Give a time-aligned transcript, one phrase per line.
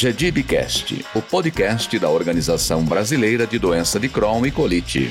[0.00, 5.10] GDIBcast, o podcast da Organização Brasileira de Doença de Crohn e Colite.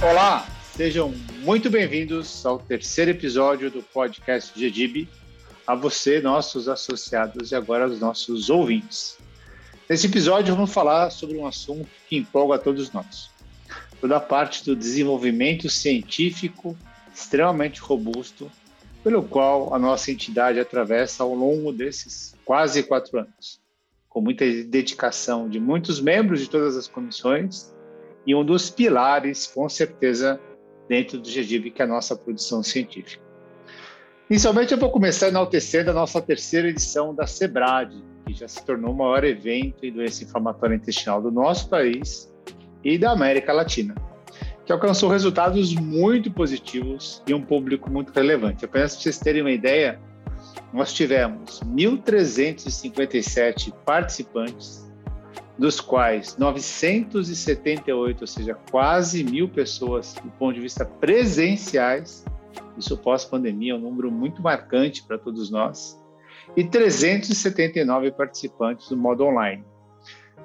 [0.00, 1.12] Olá, sejam
[1.42, 5.06] muito bem-vindos ao terceiro episódio do podcast GDIB,
[5.66, 9.18] a você, nossos associados e agora os nossos ouvintes.
[9.86, 13.28] Nesse episódio vamos falar sobre um assunto que empolga a todos nós.
[14.00, 16.74] Toda a parte do desenvolvimento científico
[17.14, 18.50] extremamente robusto
[19.02, 23.60] pelo qual a nossa entidade atravessa ao longo desses quase quatro anos,
[24.08, 27.74] com muita dedicação de muitos membros de todas as comissões
[28.26, 30.38] e um dos pilares, com certeza,
[30.88, 33.22] dentro do GDIB, que é a nossa produção científica.
[34.28, 38.92] Inicialmente, eu vou começar enaltecendo a nossa terceira edição da SEBRAD, que já se tornou
[38.92, 42.32] o maior evento em doença inflamatória intestinal do nosso país
[42.84, 43.94] e da América Latina
[44.70, 48.64] que alcançou resultados muito positivos e um público muito relevante.
[48.64, 49.98] Apenas para vocês terem uma ideia,
[50.72, 54.88] nós tivemos 1.357 participantes,
[55.58, 62.24] dos quais 978, ou seja, quase mil pessoas do ponto de vista presenciais,
[62.78, 66.00] isso pós-pandemia é um número muito marcante para todos nós,
[66.56, 69.64] e 379 participantes do modo online.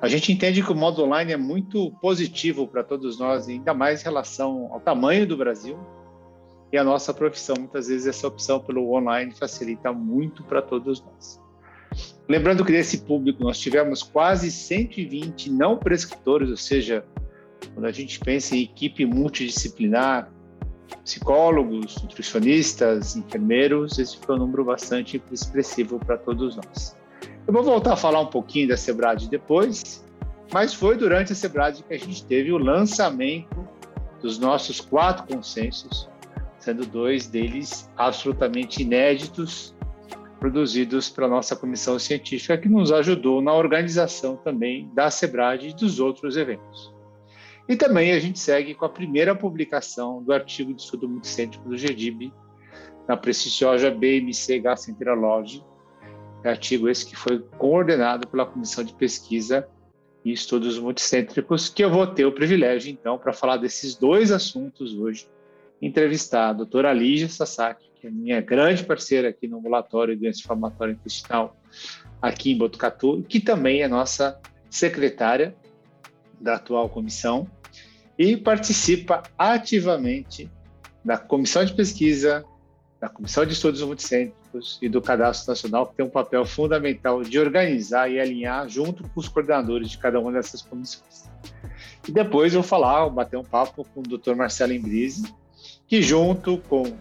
[0.01, 4.01] A gente entende que o modo online é muito positivo para todos nós, ainda mais
[4.01, 5.77] em relação ao tamanho do Brasil
[6.71, 7.55] e a nossa profissão.
[7.57, 11.39] Muitas vezes essa opção pelo online facilita muito para todos nós.
[12.27, 17.05] Lembrando que desse público nós tivemos quase 120 não prescritores, ou seja,
[17.73, 20.31] quando a gente pensa em equipe multidisciplinar,
[21.03, 26.97] psicólogos, nutricionistas, enfermeiros, esse foi um número bastante expressivo para todos nós.
[27.47, 30.03] Eu vou voltar a falar um pouquinho da Sebrad depois,
[30.51, 33.67] mas foi durante a Sebrad que a gente teve o lançamento
[34.19, 36.09] dos nossos quatro consensos,
[36.57, 39.75] sendo dois deles absolutamente inéditos,
[40.39, 45.99] produzidos pela nossa comissão científica, que nos ajudou na organização também da Sebrad e dos
[45.99, 46.91] outros eventos.
[47.69, 51.77] E também a gente segue com a primeira publicação do artigo de estudo multicêntrico do
[51.77, 52.33] GDIB,
[53.07, 55.63] na prestigiosa BMC Gastroenterology,
[56.49, 59.67] artigo esse que foi coordenado pela Comissão de Pesquisa
[60.23, 64.93] e Estudos Multicêntricos, que eu vou ter o privilégio, então, para falar desses dois assuntos
[64.93, 65.27] hoje,
[65.81, 70.39] entrevistar a doutora Lígia Sasaki, que é minha grande parceira aqui no ambulatório de doença
[70.39, 71.55] inflamatória intestinal
[72.21, 74.39] aqui em Botucatu, que também é nossa
[74.69, 75.55] secretária
[76.39, 77.47] da atual comissão
[78.17, 80.49] e participa ativamente
[81.03, 82.43] da comissão de pesquisa,
[82.99, 84.44] da comissão de estudos multicêntricos,
[84.81, 89.19] e do Cadastro Nacional, que tem um papel fundamental de organizar e alinhar junto com
[89.19, 91.29] os coordenadores de cada uma dessas comissões.
[92.07, 94.35] E depois eu vou falar, vou bater um papo com o Dr.
[94.35, 95.33] Marcelo Imbrise,
[95.87, 96.95] que junto com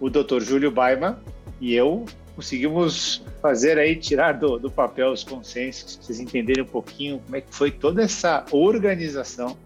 [0.00, 0.40] o Dr.
[0.40, 1.20] Júlio Baima
[1.60, 2.04] e eu
[2.38, 7.34] conseguimos fazer aí, tirar do, do papel os consensos, para vocês entenderem um pouquinho como
[7.34, 9.56] é que foi toda essa organização,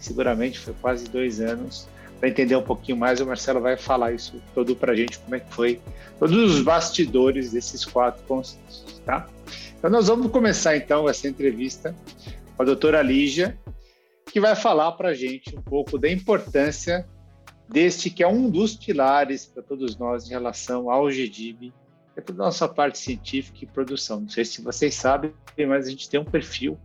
[0.00, 1.86] seguramente foi quase dois anos,
[2.18, 5.34] para entender um pouquinho mais, o Marcelo vai falar isso todo para a gente, como
[5.34, 5.80] é que foi,
[6.18, 9.28] todos os bastidores desses quatro consensos, tá?
[9.78, 11.94] Então nós vamos começar então essa entrevista
[12.56, 13.56] com a doutora Lígia,
[14.26, 17.06] que vai falar para a gente um pouco da importância
[17.68, 21.72] deste que é um dos pilares para todos nós em relação ao GDIB,
[22.16, 24.20] é toda a nossa parte científica e produção.
[24.20, 25.32] Não sei se vocês sabem,
[25.68, 26.76] mas a gente tem um perfil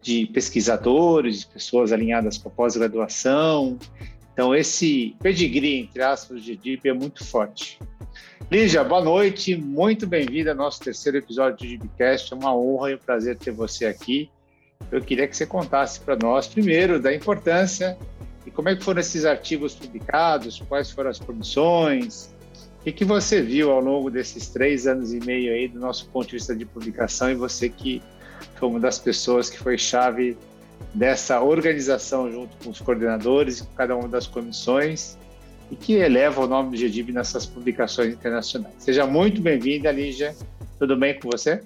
[0.00, 3.78] de pesquisadores, de pessoas alinhadas com a pós-graduação,
[4.32, 7.78] então, esse pedigree, entre aspas, de DIP é muito forte.
[8.50, 12.32] Lígia, boa noite, muito bem-vinda ao nosso terceiro episódio do DIPcast.
[12.32, 14.30] É uma honra e um prazer ter você aqui.
[14.90, 17.96] Eu queria que você contasse para nós, primeiro, da importância
[18.46, 22.34] e como é que foram esses artigos publicados, quais foram as comissões,
[22.80, 26.08] o que, que você viu ao longo desses três anos e meio aí do nosso
[26.08, 28.02] ponto de vista de publicação e você que
[28.56, 30.36] foi uma das pessoas que foi chave
[30.94, 35.18] dessa organização junto com os coordenadores e com cada uma das comissões
[35.70, 38.74] e que eleva o nome do GDIB nessas publicações internacionais.
[38.78, 40.34] Seja muito bem-vinda, Lígia.
[40.78, 41.62] Tudo bem com você?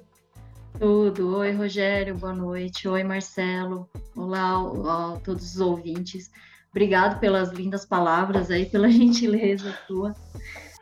[0.78, 1.38] Tudo.
[1.38, 2.14] Oi, Rogério.
[2.14, 2.86] Boa noite.
[2.86, 3.88] Oi, Marcelo.
[4.14, 6.30] Olá a todos os ouvintes.
[6.70, 10.14] Obrigado pelas lindas palavras aí, pela gentileza sua.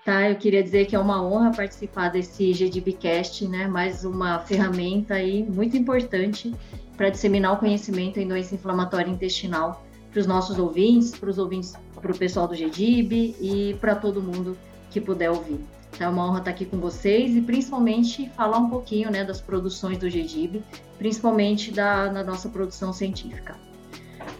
[0.05, 3.67] Tá, eu queria dizer que é uma honra participar desse GDBcast, né?
[3.67, 6.53] Mais uma ferramenta aí muito importante
[6.97, 11.75] para disseminar o conhecimento em doença inflamatória intestinal para os nossos ouvintes, para os ouvintes,
[12.01, 14.57] para o pessoal do GDIB e para todo mundo
[14.91, 15.59] que puder ouvir.
[15.95, 19.41] Então, é uma honra estar aqui com vocês e principalmente falar um pouquinho né, das
[19.41, 20.63] produções do GDIB,
[20.99, 23.57] principalmente da, da nossa produção científica.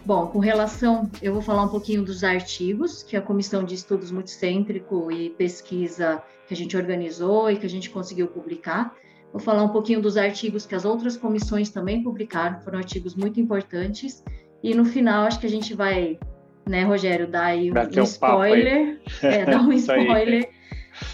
[0.05, 4.11] Bom, com relação, eu vou falar um pouquinho dos artigos que a Comissão de Estudos
[4.11, 8.95] Multicêntrico e Pesquisa que a gente organizou e que a gente conseguiu publicar.
[9.35, 13.37] Vou falar um pouquinho dos artigos que as outras comissões também publicaram, foram artigos muito
[13.37, 14.23] importantes.
[14.63, 16.17] E no final, acho que a gente vai,
[16.65, 18.99] né, Rogério, dar aí um, um spoiler, aí.
[19.21, 20.49] É, dar um spoiler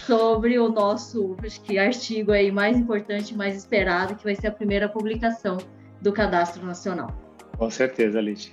[0.06, 4.52] sobre o nosso, acho que artigo aí mais importante, mais esperado, que vai ser a
[4.52, 5.58] primeira publicação
[6.00, 7.08] do Cadastro Nacional.
[7.58, 8.52] Com certeza, Lídia.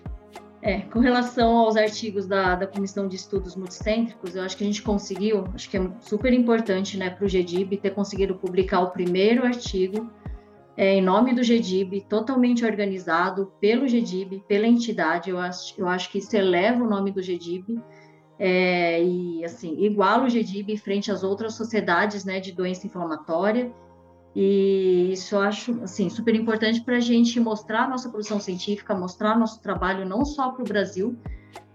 [0.61, 4.67] É, com relação aos artigos da, da Comissão de Estudos Multicêntricos, eu acho que a
[4.67, 8.91] gente conseguiu, acho que é super importante né, para o GEDIB ter conseguido publicar o
[8.91, 10.09] primeiro artigo
[10.75, 15.29] é, em nome do GEDIB, totalmente organizado pelo GEDIB, pela entidade.
[15.29, 17.81] Eu acho, eu acho que isso eleva o nome do GEDIB
[18.37, 23.71] é, e, assim, iguala o GEDIB frente às outras sociedades né, de doença inflamatória
[24.35, 28.93] e isso eu acho assim, super importante para a gente mostrar a nossa produção científica,
[28.93, 31.17] mostrar nosso trabalho não só para o Brasil,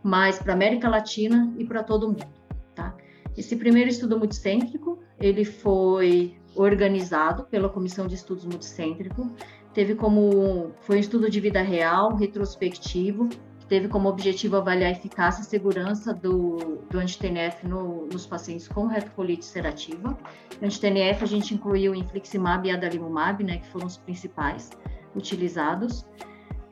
[0.02, 2.26] mas para a América Latina e para todo mundo.
[2.74, 2.94] Tá?
[3.36, 9.30] Esse primeiro estudo multicêntrico, ele foi organizado pela Comissão de Estudos Multicêntrico,
[9.72, 13.28] teve como foi um estudo de vida real, retrospectivo,
[13.68, 18.86] teve como objetivo avaliar a eficácia e segurança do, do anti-TNF no, nos pacientes com
[18.86, 20.16] retocolite ulcerativa.
[20.60, 24.70] O anti-TNF a gente incluiu infliximab e adalimumab, né, que foram os principais
[25.14, 26.04] utilizados.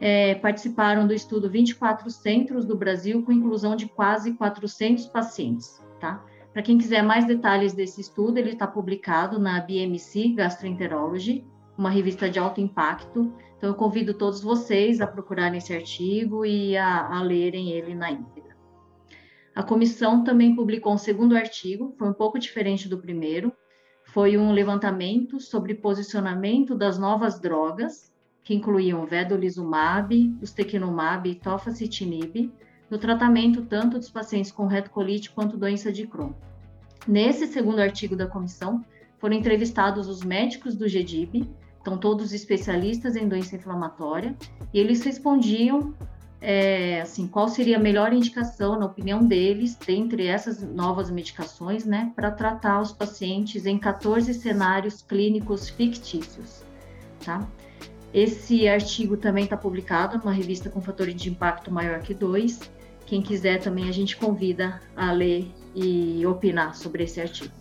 [0.01, 6.25] É, participaram do estudo 24 centros do Brasil, com inclusão de quase 400 pacientes, tá?
[6.53, 11.47] Para quem quiser mais detalhes desse estudo, ele está publicado na BMC Gastroenterology,
[11.79, 16.77] uma revista de alto impacto, então, eu convido todos vocês a procurarem esse artigo e
[16.77, 18.57] a, a lerem ele na íntegra.
[19.55, 23.53] A comissão também publicou um segundo artigo, foi um pouco diferente do primeiro,
[24.03, 28.13] foi um levantamento sobre posicionamento das novas drogas,
[28.43, 32.51] que incluíam vedolizumab, ustekinumab e tofacitinib,
[32.91, 36.33] no tratamento tanto dos pacientes com retocolite quanto doença de Crohn.
[37.07, 38.85] Nesse segundo artigo da comissão,
[39.19, 41.49] foram entrevistados os médicos do GEDIB,
[41.83, 44.35] então todos especialistas em doença inflamatória,
[44.73, 45.93] e eles respondiam
[46.41, 52.13] é, assim, qual seria a melhor indicação, na opinião deles, dentre essas novas medicações, né,
[52.17, 56.65] para tratar os pacientes em 14 cenários clínicos fictícios,
[57.25, 57.47] tá?
[58.13, 62.61] Esse artigo também está publicado numa revista com fatores de impacto maior que dois.
[63.07, 67.53] Quem quiser também a gente convida a ler e opinar sobre esse artigo.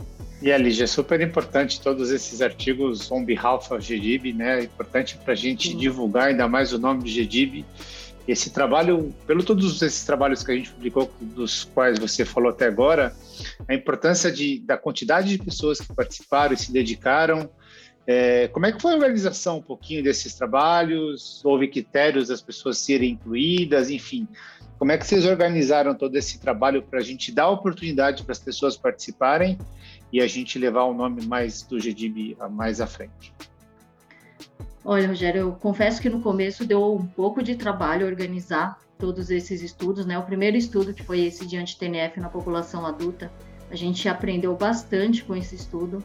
[0.41, 4.61] E Lígia, é super importante todos esses artigos on behalf of GDIB, né?
[4.61, 5.77] É importante para a gente Sim.
[5.77, 7.63] divulgar ainda mais o nome do GDIB.
[8.27, 12.65] Esse trabalho, pelo todos esses trabalhos que a gente publicou, dos quais você falou até
[12.65, 13.13] agora,
[13.67, 17.47] a importância de, da quantidade de pessoas que participaram e se dedicaram.
[18.07, 21.45] É, como é que foi a organização um pouquinho desses trabalhos?
[21.45, 24.27] Houve critérios das pessoas serem incluídas, enfim.
[24.79, 28.39] Como é que vocês organizaram todo esse trabalho para a gente dar oportunidade para as
[28.39, 29.55] pessoas participarem
[30.11, 33.33] e a gente levar o nome mais do GDB mais à frente.
[34.83, 39.61] Olha, Rogério, eu confesso que no começo deu um pouco de trabalho organizar todos esses
[39.61, 40.17] estudos, né?
[40.17, 43.31] O primeiro estudo, que foi esse de anti-TNF na população adulta,
[43.69, 46.03] a gente aprendeu bastante com esse estudo.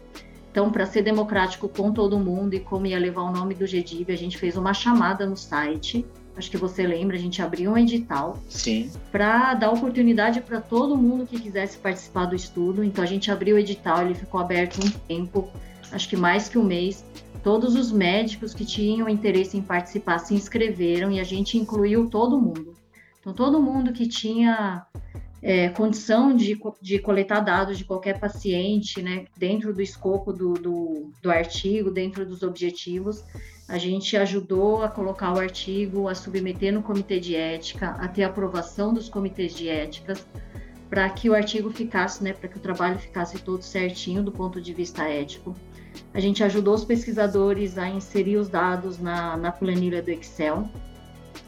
[0.51, 4.13] Então, para ser democrático com todo mundo e como ia levar o nome do GDIB,
[4.13, 7.79] a gente fez uma chamada no site acho que você lembra, a gente abriu um
[7.79, 8.39] edital
[9.11, 12.85] para dar oportunidade para todo mundo que quisesse participar do estudo.
[12.85, 15.49] Então a gente abriu o edital, ele ficou aberto um tempo,
[15.91, 17.05] acho que mais que um mês.
[17.43, 22.41] Todos os médicos que tinham interesse em participar se inscreveram e a gente incluiu todo
[22.41, 22.75] mundo.
[23.21, 24.85] Então todo mundo que tinha
[25.43, 31.13] é, condição de, de coletar dados de qualquer paciente, né, dentro do escopo do, do,
[31.23, 33.23] do artigo, dentro dos objetivos,
[33.69, 38.23] a gente ajudou a colocar o artigo, a submeter no comitê de ética, a ter
[38.23, 40.27] aprovação dos comitês de éticas,
[40.89, 44.61] para que o artigo ficasse, né, para que o trabalho ficasse todo certinho do ponto
[44.61, 45.55] de vista ético.
[46.15, 50.69] A gente ajudou os pesquisadores a inserir os dados na, na planilha do Excel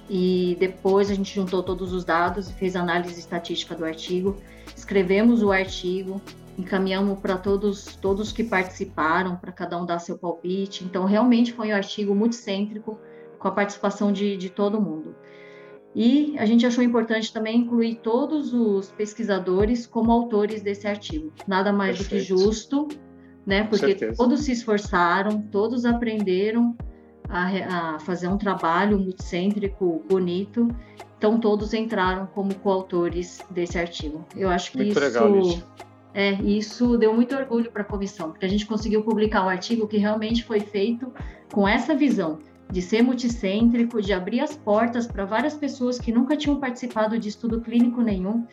[0.08, 4.36] e depois a gente juntou todos os dados e fez análise estatística do artigo,
[4.74, 6.20] escrevemos o artigo,
[6.56, 10.84] encaminhamos para todos todos que participaram, para cada um dar seu palpite.
[10.84, 12.98] Então, realmente foi um artigo muito cêntrico,
[13.38, 15.14] com a participação de, de todo mundo.
[15.94, 21.32] E a gente achou importante também incluir todos os pesquisadores como autores desse artigo.
[21.46, 22.24] Nada mais Perfeito.
[22.24, 22.88] do que justo,
[23.46, 23.64] né?
[23.64, 26.76] Porque todos se esforçaram, todos aprenderam
[27.28, 30.68] a, a fazer um trabalho multicêntrico bonito.
[31.16, 34.24] Então, todos entraram como coautores desse artigo.
[34.36, 35.32] Eu acho que muito isso legal,
[36.14, 39.86] é, isso deu muito orgulho para a comissão, porque a gente conseguiu publicar um artigo
[39.86, 41.12] que realmente foi feito
[41.52, 42.38] com essa visão
[42.70, 47.28] de ser multicêntrico, de abrir as portas para várias pessoas que nunca tinham participado de
[47.28, 48.46] estudo clínico nenhum.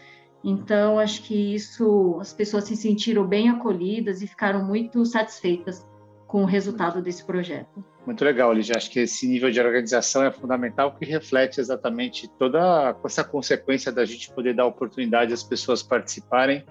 [0.43, 5.85] Então, acho que isso, as pessoas se sentiram bem acolhidas e ficaram muito satisfeitas
[6.27, 7.83] com o resultado desse projeto.
[8.05, 8.77] Muito legal, Lígia.
[8.77, 14.05] Acho que esse nível de organização é fundamental, que reflete exatamente toda essa consequência da
[14.05, 16.63] gente poder dar oportunidade às pessoas participarem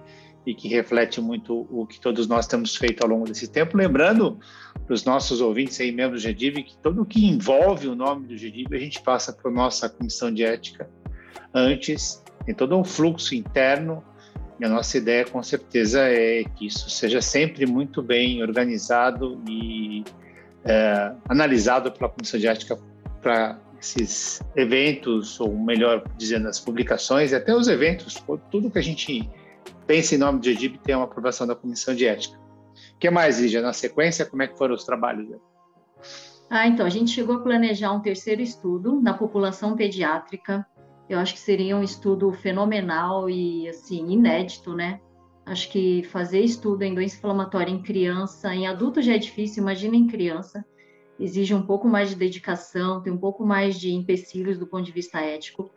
[0.46, 3.76] e que reflete muito o que todos nós temos feito ao longo desse tempo.
[3.76, 4.38] Lembrando
[4.86, 8.26] para os nossos ouvintes aí, membros do GDIB, que tudo o que envolve o nome
[8.26, 10.88] do GDIB, a gente passa a nossa comissão de ética
[11.52, 14.04] antes, tem todo um fluxo interno,
[14.60, 20.04] e a nossa ideia, com certeza, é que isso seja sempre muito bem organizado e
[20.64, 22.78] é, analisado pela comissão de ética
[23.20, 28.82] para esses eventos, ou melhor dizendo, as publicações e até os eventos, tudo que a
[28.82, 29.28] gente
[29.86, 32.38] pensa em nome de EDIB tem uma aprovação da comissão de ética.
[32.94, 33.60] O que mais, Lígia?
[33.60, 35.28] Na sequência, como é que foram os trabalhos?
[36.48, 40.66] Ah, então, a gente chegou a planejar um terceiro estudo na população pediátrica.
[41.08, 45.00] Eu acho que seria um estudo fenomenal e, assim, inédito, né?
[45.46, 49.96] Acho que fazer estudo em doença inflamatória em criança, em adulto já é difícil, imagina
[49.96, 50.64] em criança.
[51.18, 54.92] Exige um pouco mais de dedicação, tem um pouco mais de empecilhos do ponto de
[54.92, 55.70] vista ético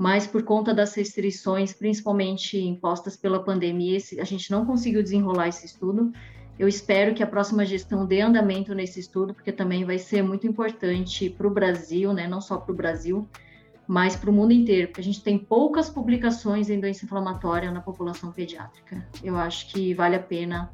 [0.00, 5.66] mas por conta das restrições, principalmente impostas pela pandemia, a gente não conseguiu desenrolar esse
[5.66, 6.10] estudo.
[6.58, 10.46] Eu espero que a próxima gestão dê andamento nesse estudo, porque também vai ser muito
[10.46, 12.26] importante para o Brasil, né?
[12.26, 13.28] não só para o Brasil,
[13.90, 17.80] mas para o mundo inteiro, porque a gente tem poucas publicações em doença inflamatória na
[17.80, 19.04] população pediátrica.
[19.20, 20.70] Eu acho que vale a pena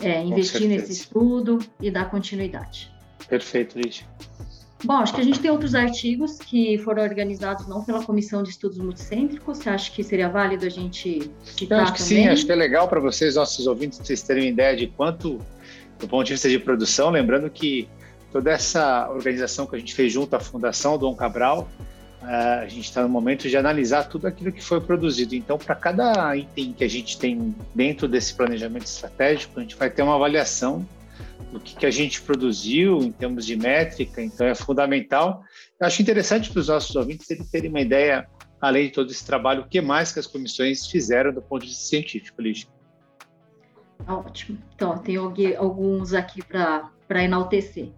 [0.00, 2.90] é, investir nesse estudo e dar continuidade.
[3.28, 4.06] Perfeito, Lígia.
[4.82, 8.48] Bom, acho que a gente tem outros artigos que foram organizados não pela Comissão de
[8.48, 9.58] Estudos Multicêntricos.
[9.58, 12.24] Você acha que seria válido a gente citar Eu acho que também?
[12.24, 15.38] sim, acho que é legal para vocês, nossos ouvintes, vocês terem uma ideia de quanto,
[15.98, 17.86] do ponto de vista de produção, lembrando que
[18.32, 21.68] toda essa organização que a gente fez junto à Fundação Dom Cabral,
[22.22, 25.34] a gente está no momento de analisar tudo aquilo que foi produzido.
[25.34, 29.90] Então, para cada item que a gente tem dentro desse planejamento estratégico, a gente vai
[29.90, 30.86] ter uma avaliação
[31.52, 35.42] do que, que a gente produziu em termos de métrica, então é fundamental.
[35.78, 38.26] Eu acho interessante para os nossos ouvintes eles terem uma ideia,
[38.60, 41.68] além de todo esse trabalho, o que mais que as comissões fizeram do ponto de
[41.68, 42.68] vista científico, Lígia.
[44.06, 44.58] Ótimo.
[44.74, 45.16] Então, tem
[45.56, 46.90] alguns aqui para
[47.22, 47.90] enaltecer.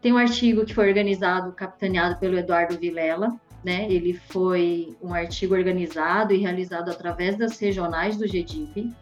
[0.00, 3.34] Tem um artigo que foi organizado, capitaneado pelo Eduardo Vilela,
[3.66, 3.90] né?
[3.90, 8.92] Ele foi um artigo organizado e realizado através das regionais do GDIP.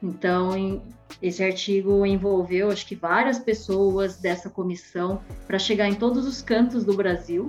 [0.00, 0.80] Então,
[1.20, 6.84] esse artigo envolveu, acho que, várias pessoas dessa comissão para chegar em todos os cantos
[6.84, 7.48] do Brasil.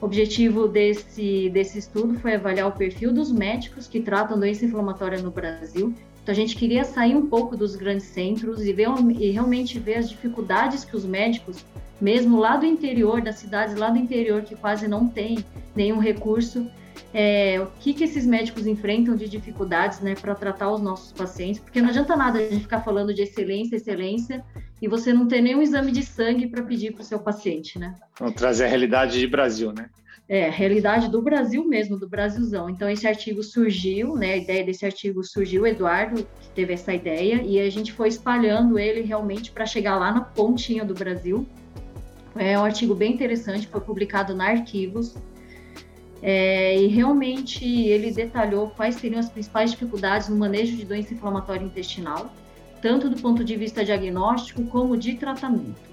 [0.00, 5.20] O objetivo desse, desse estudo foi avaliar o perfil dos médicos que tratam doença inflamatória
[5.20, 5.94] no Brasil.
[6.22, 8.88] Então, a gente queria sair um pouco dos grandes centros e, ver,
[9.18, 11.64] e realmente ver as dificuldades que os médicos,
[12.00, 16.70] mesmo lá do interior, das cidades lá do interior, que quase não tem nenhum recurso,
[17.12, 21.60] é, o que, que esses médicos enfrentam de dificuldades né, para tratar os nossos pacientes,
[21.60, 24.44] porque não adianta nada a gente ficar falando de excelência, excelência,
[24.80, 27.94] e você não ter nenhum exame de sangue para pedir para o seu paciente, né?
[28.18, 29.90] Vamos trazer a realidade de Brasil, né?
[30.28, 32.70] É, realidade do Brasil mesmo, do Brasilzão.
[32.70, 34.34] Então, esse artigo surgiu, né?
[34.34, 38.08] A ideia desse artigo surgiu, o Eduardo que teve essa ideia, e a gente foi
[38.08, 41.46] espalhando ele realmente para chegar lá na pontinha do Brasil.
[42.34, 45.14] É um artigo bem interessante, foi publicado na Arquivos,
[46.22, 51.64] é, e realmente ele detalhou quais seriam as principais dificuldades no manejo de doença inflamatória
[51.64, 52.32] intestinal,
[52.80, 55.91] tanto do ponto de vista diagnóstico como de tratamento.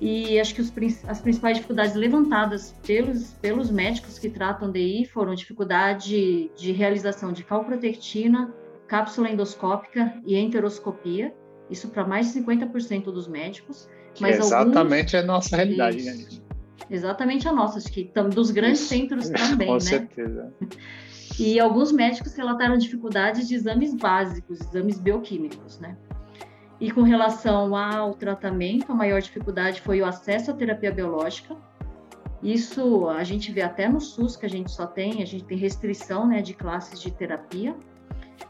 [0.00, 0.72] E acho que os,
[1.06, 7.44] as principais dificuldades levantadas pelos, pelos médicos que tratam DI foram dificuldade de realização de
[7.44, 8.52] calprotectina,
[8.88, 11.34] cápsula endoscópica e enteroscopia,
[11.68, 13.88] isso para mais de 50% dos médicos.
[14.18, 15.30] Mas exatamente alguns...
[15.30, 16.40] a nossa realidade, Isso.
[16.40, 16.46] né?
[16.90, 18.88] Exatamente a nossa, acho que dos grandes Isso.
[18.88, 19.80] centros também, Com né?
[19.80, 20.52] certeza.
[21.38, 25.96] E alguns médicos relataram dificuldades de exames básicos, exames bioquímicos, né?
[26.80, 31.54] E com relação ao tratamento, a maior dificuldade foi o acesso à terapia biológica.
[32.42, 35.58] Isso a gente vê até no SUS, que a gente só tem, a gente tem
[35.58, 37.76] restrição né, de classes de terapia.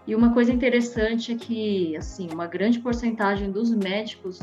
[0.06, 4.38] E uma coisa interessante é que, assim, uma grande porcentagem dos médicos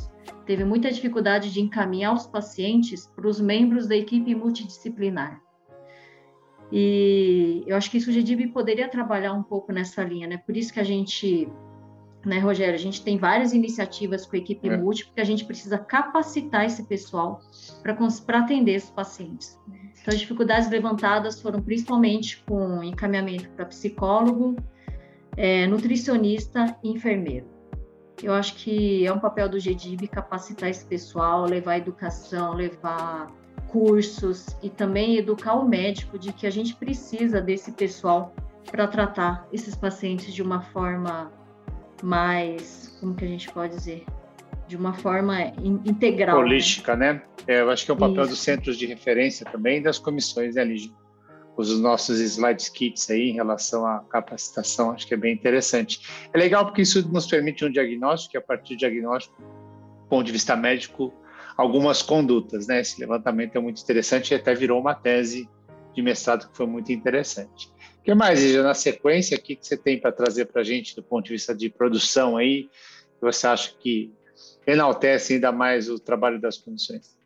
[0.46, 5.42] teve muita dificuldade de encaminhar os pacientes para os membros da equipe multidisciplinar.
[6.72, 10.38] E eu acho que isso o GDIB poderia trabalhar um pouco nessa linha, né?
[10.38, 11.50] Por isso que a gente,
[12.26, 14.78] né, Rogério, a gente tem várias iniciativas com a equipe é.
[14.78, 17.40] multi, porque a gente precisa capacitar esse pessoal
[17.82, 19.58] para atender esses pacientes.
[20.02, 24.56] Então, as dificuldades levantadas foram principalmente com encaminhamento para psicólogo,
[25.36, 27.46] é, nutricionista e enfermeiro.
[28.22, 33.28] Eu acho que é um papel do GDIB capacitar esse pessoal, levar educação, levar
[33.68, 38.34] cursos e também educar o médico de que a gente precisa desse pessoal
[38.72, 41.32] para tratar esses pacientes de uma forma
[42.04, 44.06] mais, como que a gente pode dizer,
[44.68, 46.38] de uma forma integral.
[46.38, 46.44] Né?
[46.44, 47.14] Holística, né?
[47.14, 47.22] né?
[47.48, 48.32] É, eu acho que é o papel Isso.
[48.32, 50.92] dos centros de referência também das comissões, né, Lígia?
[51.56, 56.02] Os nossos slides kits aí em relação à capacitação, acho que é bem interessante.
[56.32, 60.26] É legal porque isso nos permite um diagnóstico, e a partir do diagnóstico, do ponto
[60.26, 61.12] de vista médico,
[61.56, 62.82] algumas condutas, né?
[62.82, 65.50] Esse levantamento é muito interessante e até virou uma tese
[65.96, 67.72] de mestrado que foi muito interessante.
[68.08, 71.04] Que mais, Lígia, na sequência, o que você tem para trazer para a gente do
[71.04, 72.70] ponto de vista de produção aí,
[73.20, 74.14] que você acha que
[74.66, 77.17] enaltece ainda mais o trabalho das comissões?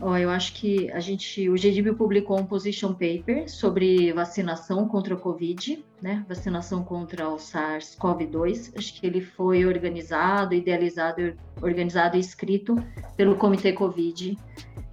[0.00, 5.14] Oh, eu acho que a gente, o GDB publicou um position paper sobre vacinação contra
[5.14, 6.24] o COVID, né?
[6.28, 8.72] Vacinação contra o SARS-CoV-2.
[8.76, 12.76] Acho que ele foi organizado, idealizado, organizado e escrito
[13.16, 14.36] pelo Comitê COVID.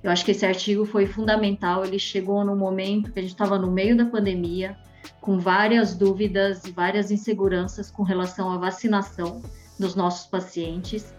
[0.04, 1.84] Eu acho que esse artigo foi fundamental.
[1.84, 4.78] Ele chegou no momento que a gente estava no meio da pandemia,
[5.20, 9.42] com várias dúvidas várias inseguranças com relação à vacinação
[9.80, 11.12] dos nossos pacientes.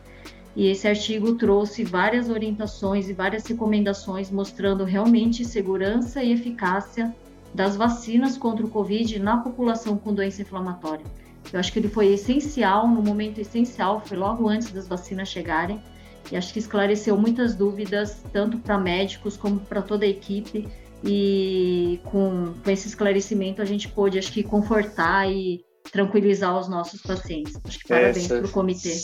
[0.55, 7.15] E esse artigo trouxe várias orientações e várias recomendações mostrando realmente segurança e eficácia
[7.55, 11.05] das vacinas contra o Covid na população com doença inflamatória.
[11.53, 15.83] Eu acho que ele foi essencial, no momento essencial, foi logo antes das vacinas chegarem,
[16.31, 20.69] e acho que esclareceu muitas dúvidas, tanto para médicos como para toda a equipe,
[21.05, 27.03] e com, com esse esclarecimento a gente pôde, acho que, confortar e tranquilizar os nossos
[27.03, 27.59] pacientes.
[27.65, 28.95] Acho que parabéns para o comitê.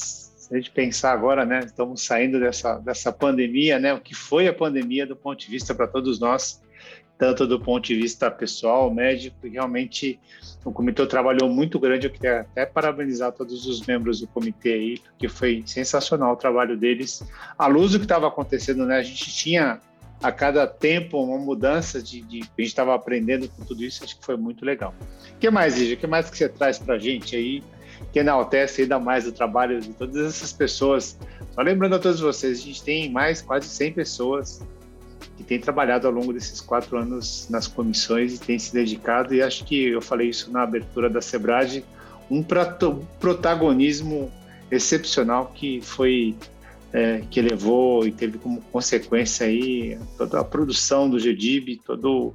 [0.49, 4.49] Se a gente pensar agora, né, estamos saindo dessa, dessa pandemia, né, o que foi
[4.49, 6.63] a pandemia do ponto de vista para todos nós,
[7.19, 10.19] tanto do ponto de vista pessoal, médico, e realmente
[10.65, 12.07] o comitê trabalhou muito grande.
[12.07, 16.79] Eu queria até parabenizar todos os membros do comitê aí, porque foi sensacional o trabalho
[16.79, 17.23] deles.
[17.59, 19.81] À luz do que estava acontecendo, né, a gente tinha
[20.23, 24.19] a cada tempo uma mudança de, de a gente estava aprendendo com tudo isso, acho
[24.19, 24.95] que foi muito legal.
[25.35, 25.95] O que mais, Ija?
[25.95, 27.63] O que mais que você traz para a gente aí,
[28.13, 31.19] que enaltece ainda mais o trabalho de todas essas pessoas?
[31.55, 34.63] Só lembrando a todos vocês, a gente tem mais quase 100 pessoas
[35.37, 39.43] que têm trabalhado ao longo desses quatro anos nas comissões e têm se dedicado, e
[39.43, 41.85] acho que eu falei isso na abertura da Sebrad,
[42.31, 42.45] um
[43.21, 44.31] protagonismo
[44.71, 46.37] excepcional que foi
[46.93, 52.35] é, que levou e teve como consequência aí toda a produção do GDIB, todo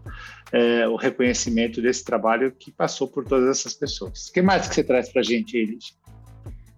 [0.54, 4.28] é, o reconhecimento desse trabalho que passou por todas essas pessoas.
[4.28, 5.98] O que mais que você traz para a gente, Elis?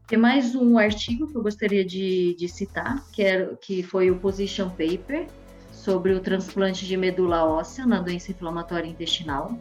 [0.07, 4.17] Tem mais um artigo que eu gostaria de, de citar, que, é, que foi o
[4.17, 5.27] Position Paper
[5.73, 9.59] sobre o transplante de medula óssea na doença inflamatória intestinal,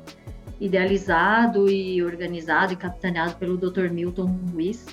[0.60, 3.90] idealizado e organizado e capitaneado pelo Dr.
[3.90, 4.86] Milton Ruiz,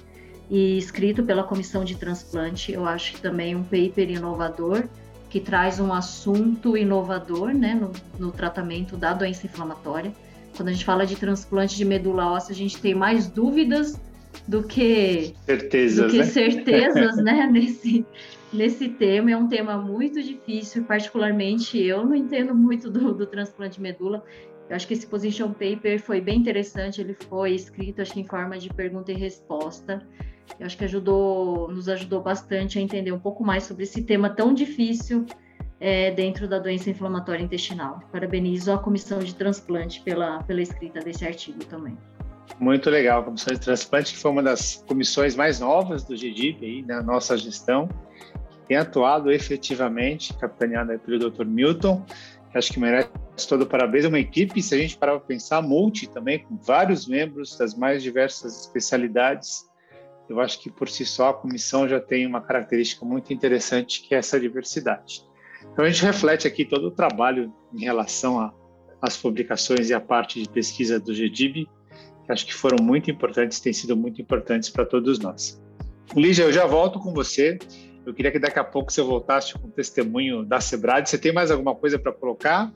[0.49, 2.71] e escrito pela Comissão de Transplante.
[2.71, 4.89] Eu acho que também um paper inovador
[5.31, 10.11] que traz um assunto inovador né, no, no, tratamento da doença inflamatória.
[10.57, 13.97] Quando a gente fala de transplante de medula óssea, a gente tem mais dúvidas
[14.45, 16.23] do que certezas, do que né?
[16.25, 18.05] certezas né, nesse,
[18.51, 19.31] nesse tema.
[19.31, 24.21] É um tema muito difícil, particularmente eu não entendo muito do, do transplante de medula.
[24.69, 28.27] Eu acho que esse position paper foi bem interessante, ele foi escrito acho que em
[28.27, 30.05] forma de pergunta e resposta.
[30.59, 34.29] Eu acho que ajudou, nos ajudou bastante a entender um pouco mais sobre esse tema
[34.29, 35.25] tão difícil
[35.79, 37.99] é, dentro da doença inflamatória intestinal.
[38.11, 41.97] Parabenizo a comissão de transplante pela, pela escrita desse artigo também.
[42.59, 46.63] Muito legal, a comissão de transplante, que foi uma das comissões mais novas do GDIP
[46.63, 47.89] aí, na nossa gestão,
[48.67, 51.45] tem atuado efetivamente, capitaneada pelo Dr.
[51.45, 52.05] Milton,
[52.51, 53.09] que acho que merece
[53.49, 54.05] todo parabéns.
[54.05, 57.73] É uma equipe, se a gente parar para pensar, multi também, com vários membros das
[57.73, 59.70] mais diversas especialidades,
[60.31, 64.15] eu acho que por si só a comissão já tem uma característica muito interessante que
[64.15, 65.23] é essa diversidade.
[65.71, 68.51] Então a gente reflete aqui todo o trabalho em relação
[69.01, 71.67] às publicações e à parte de pesquisa do GDIB,
[72.25, 75.61] que acho que foram muito importantes, têm sido muito importantes para todos nós.
[76.15, 77.59] Lígia, eu já volto com você.
[78.05, 81.07] Eu queria que daqui a pouco você voltasse com o testemunho da Sebrad.
[81.07, 82.71] Você tem mais alguma coisa para colocar?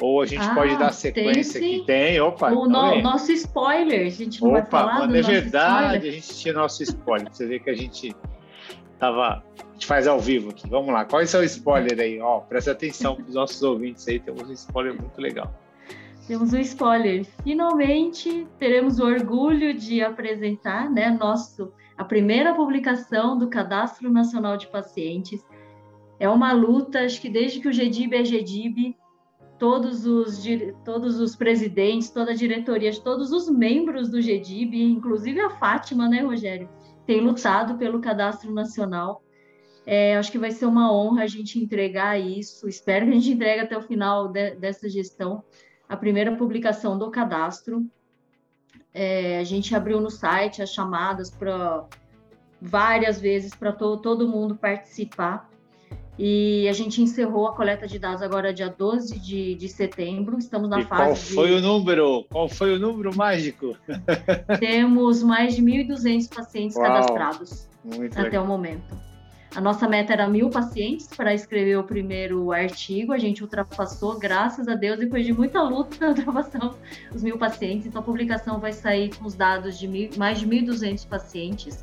[0.00, 2.20] Ou a gente ah, pode dar sequência tem, que tem.
[2.20, 5.96] Opa, o então no, nosso spoiler, a gente não Opa, vai falar mano, é verdade,
[5.96, 6.10] spoiler.
[6.10, 7.28] a gente tinha nosso spoiler.
[7.30, 8.16] Você vê que a gente
[8.98, 9.44] tava.
[9.58, 10.68] A gente faz ao vivo aqui.
[10.68, 11.04] Vamos lá.
[11.04, 12.20] Qual é o seu spoiler aí?
[12.20, 14.18] Ó, presta atenção para os nossos ouvintes aí.
[14.18, 15.52] Temos um spoiler muito legal.
[16.26, 17.26] Temos um spoiler.
[17.42, 24.66] Finalmente teremos o orgulho de apresentar, né, nosso a primeira publicação do Cadastro Nacional de
[24.68, 25.44] Pacientes.
[26.18, 28.96] É uma luta, acho que desde que o GDIB é GDIB,
[29.60, 30.42] todos os,
[30.86, 36.22] todos os presidentes, toda a diretoria, todos os membros do GDIB, inclusive a Fátima, né,
[36.22, 36.66] Rogério,
[37.06, 39.22] tem lutado pelo cadastro nacional.
[39.84, 42.66] É, acho que vai ser uma honra a gente entregar isso.
[42.66, 45.44] Espero que a gente entregue até o final de, dessa gestão
[45.86, 47.84] a primeira publicação do cadastro.
[48.94, 51.84] É, a gente abriu no site as chamadas para
[52.62, 55.49] várias vezes para to, todo mundo participar.
[56.22, 60.36] E a gente encerrou a coleta de dados agora dia 12 de, de setembro.
[60.38, 61.02] Estamos na e fase.
[61.02, 61.54] Qual foi de...
[61.54, 62.26] o número?
[62.28, 63.74] Qual foi o número mágico?
[64.60, 67.66] Temos mais de 1.200 pacientes Uau, cadastrados
[68.10, 68.44] até legal.
[68.44, 68.94] o momento.
[69.54, 73.14] A nossa meta era mil pacientes para escrever o primeiro artigo.
[73.14, 76.76] A gente ultrapassou, graças a Deus, depois de muita luta, ultrapassamos
[77.14, 77.86] os mil pacientes.
[77.86, 81.82] Então, a publicação vai sair com os dados de mil, mais de 1.200 pacientes.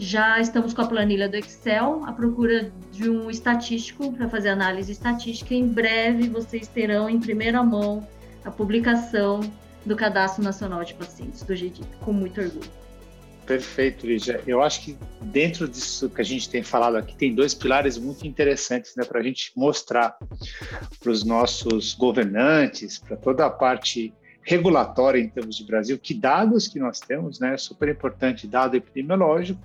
[0.00, 4.90] Já estamos com a planilha do Excel, à procura de um estatístico para fazer análise
[4.90, 5.54] estatística.
[5.54, 8.08] Em breve, vocês terão em primeira mão
[8.42, 9.40] a publicação
[9.84, 12.70] do Cadastro Nacional de Pacientes do GDIP, com muito orgulho.
[13.44, 14.40] Perfeito, Lígia.
[14.46, 18.26] Eu acho que dentro disso que a gente tem falado aqui, tem dois pilares muito
[18.26, 20.16] interessantes né, para a gente mostrar
[20.98, 26.66] para os nossos governantes, para toda a parte regulatória em termos de Brasil, que dados
[26.66, 27.56] que nós temos, né?
[27.56, 29.60] Super importante dado epidemiológico,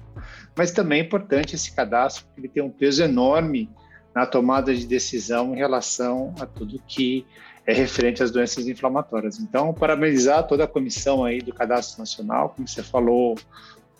[0.55, 3.69] mas também é importante esse cadastro, porque ele tem um peso enorme
[4.13, 7.25] na tomada de decisão em relação a tudo que
[7.65, 9.39] é referente às doenças inflamatórias.
[9.39, 13.35] Então, parabenizar toda a comissão aí do Cadastro Nacional, como você falou,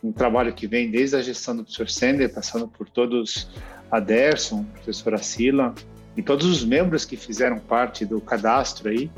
[0.03, 3.49] um trabalho que vem desde a gestão do professor Sender, passando por todos
[3.89, 5.73] a Derson, professora Sila,
[6.15, 9.11] e todos os membros que fizeram parte do cadastro aí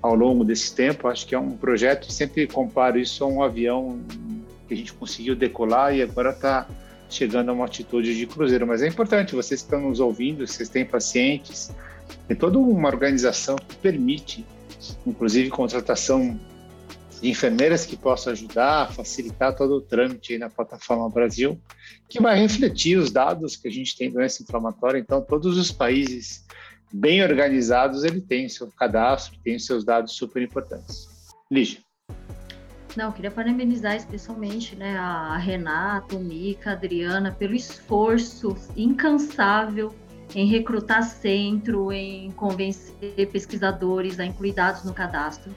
[0.00, 1.08] ao longo desse tempo.
[1.08, 4.00] Acho que é um projeto, sempre comparo isso a um avião
[4.66, 6.68] que a gente conseguiu decolar e agora está
[7.08, 8.66] chegando a uma atitude de cruzeiro.
[8.66, 11.72] Mas é importante, vocês estão nos ouvindo, vocês têm pacientes,
[12.26, 14.44] tem toda uma organização que permite,
[15.06, 16.38] inclusive, contratação
[17.20, 21.60] de enfermeiras que possam ajudar, facilitar todo o trâmite na plataforma Brasil,
[22.08, 24.98] que vai refletir os dados que a gente tem doença inflamatória.
[24.98, 26.44] Então, todos os países
[26.92, 31.08] bem organizados, ele tem seu cadastro, tem seus dados super importantes.
[31.50, 31.80] Lígia.
[32.96, 39.94] Não, queria parabenizar especialmente né, a Renata, o Mica, a Adriana, pelo esforço incansável
[40.34, 45.54] em recrutar centro, em convencer pesquisadores a incluir dados no cadastro.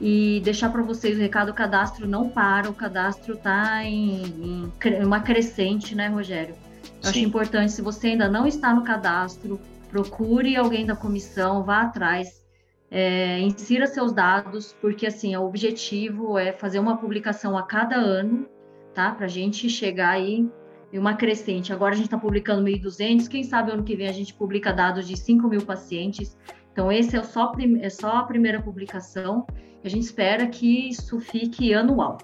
[0.00, 5.04] E deixar para vocês o recado: o cadastro não para, o cadastro está em, em,
[5.04, 6.54] uma crescente, né, Rogério?
[7.02, 9.60] Eu acho importante, se você ainda não está no cadastro,
[9.92, 12.42] procure alguém da comissão, vá atrás,
[12.90, 18.46] é, insira seus dados, porque assim, o objetivo é fazer uma publicação a cada ano,
[18.94, 19.12] tá?
[19.12, 20.48] Para a gente chegar aí
[20.90, 21.74] em uma crescente.
[21.74, 25.06] Agora a gente está publicando 1.200, quem sabe ano que vem a gente publica dados
[25.06, 26.38] de 5 mil pacientes.
[26.72, 29.46] Então, esse é só, é só a primeira publicação.
[29.84, 32.16] A gente espera que isso fique anual,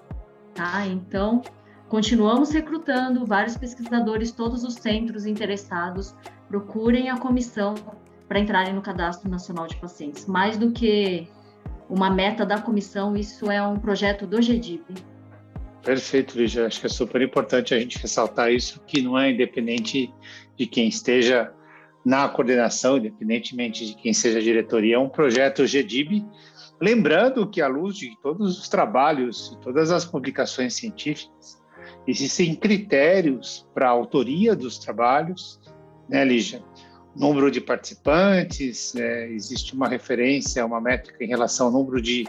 [0.55, 0.87] tá?
[0.87, 1.43] Então,
[1.87, 6.15] continuamos recrutando vários pesquisadores, todos os centros interessados,
[6.49, 7.75] procurem a comissão
[8.27, 10.25] para entrarem no Cadastro Nacional de Pacientes.
[10.25, 11.27] Mais do que
[11.89, 14.93] uma meta da comissão, isso é um projeto do GDIP,
[15.83, 16.67] Perfeito, Lígia.
[16.67, 20.13] Acho que é super importante a gente ressaltar isso, que não é independente
[20.57, 21.51] de quem esteja
[22.05, 26.25] na coordenação, independentemente de quem seja a diretoria, é um projeto GDIB.
[26.81, 31.59] Lembrando que, à luz de todos os trabalhos todas as publicações científicas,
[32.07, 35.59] existem critérios para a autoria dos trabalhos,
[36.09, 36.61] né, Lígia?
[37.15, 42.27] Número de participantes, é, existe uma referência, uma métrica em relação ao número de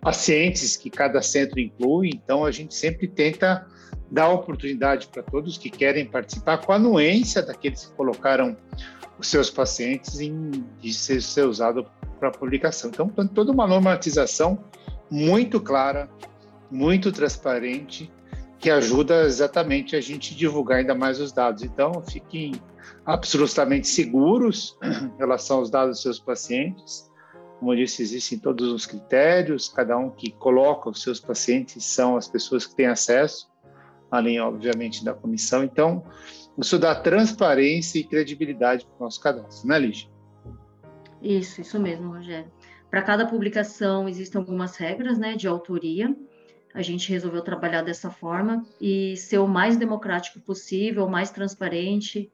[0.00, 3.66] pacientes que cada centro inclui, então a gente sempre tenta
[4.10, 8.56] dar oportunidade para todos que querem participar com a anuência daqueles que colocaram
[9.18, 11.86] os seus pacientes em de ser, ser usado
[12.20, 12.90] para publicação.
[12.90, 14.62] Então, toda uma normatização
[15.10, 16.08] muito clara,
[16.70, 18.10] muito transparente,
[18.58, 21.62] que ajuda exatamente a gente divulgar ainda mais os dados.
[21.62, 22.54] Então, fiquem
[23.04, 27.06] absolutamente seguros em relação aos dados dos seus pacientes
[27.58, 32.16] como eu disse, existem todos os critérios, cada um que coloca os seus pacientes são
[32.16, 33.48] as pessoas que têm acesso,
[34.10, 35.64] além, obviamente, da comissão.
[35.64, 36.04] Então,
[36.58, 40.08] isso dá transparência e credibilidade para o nosso cadastro, né, Lígia?
[41.22, 42.50] Isso, isso mesmo, Rogério.
[42.90, 46.14] Para cada publicação existem algumas regras né, de autoria.
[46.76, 52.30] A gente resolveu trabalhar dessa forma e ser o mais democrático possível, o mais transparente,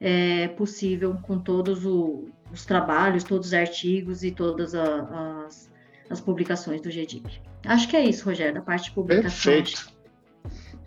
[0.00, 5.70] é, possível com todos o, os trabalhos, todos os artigos e todas a, as,
[6.10, 7.40] as, publicações do GDIP.
[7.64, 9.52] Acho que é isso, Rogério, da parte de publicação.
[9.52, 9.94] Perfeito.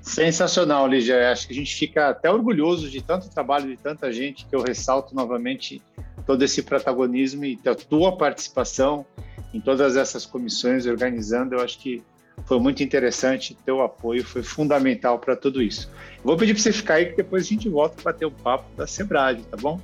[0.01, 1.31] Sensacional, Lígia.
[1.31, 4.61] Acho que a gente fica até orgulhoso de tanto trabalho de tanta gente que eu
[4.61, 5.81] ressalto novamente
[6.25, 9.05] todo esse protagonismo e a tua participação
[9.53, 11.55] em todas essas comissões organizando.
[11.55, 12.03] Eu acho que
[12.45, 15.89] foi muito interessante, teu apoio foi fundamental para tudo isso.
[16.23, 18.65] Vou pedir para você ficar aí, que depois a gente volta para ter o papo
[18.75, 19.79] da Sebrade, tá bom?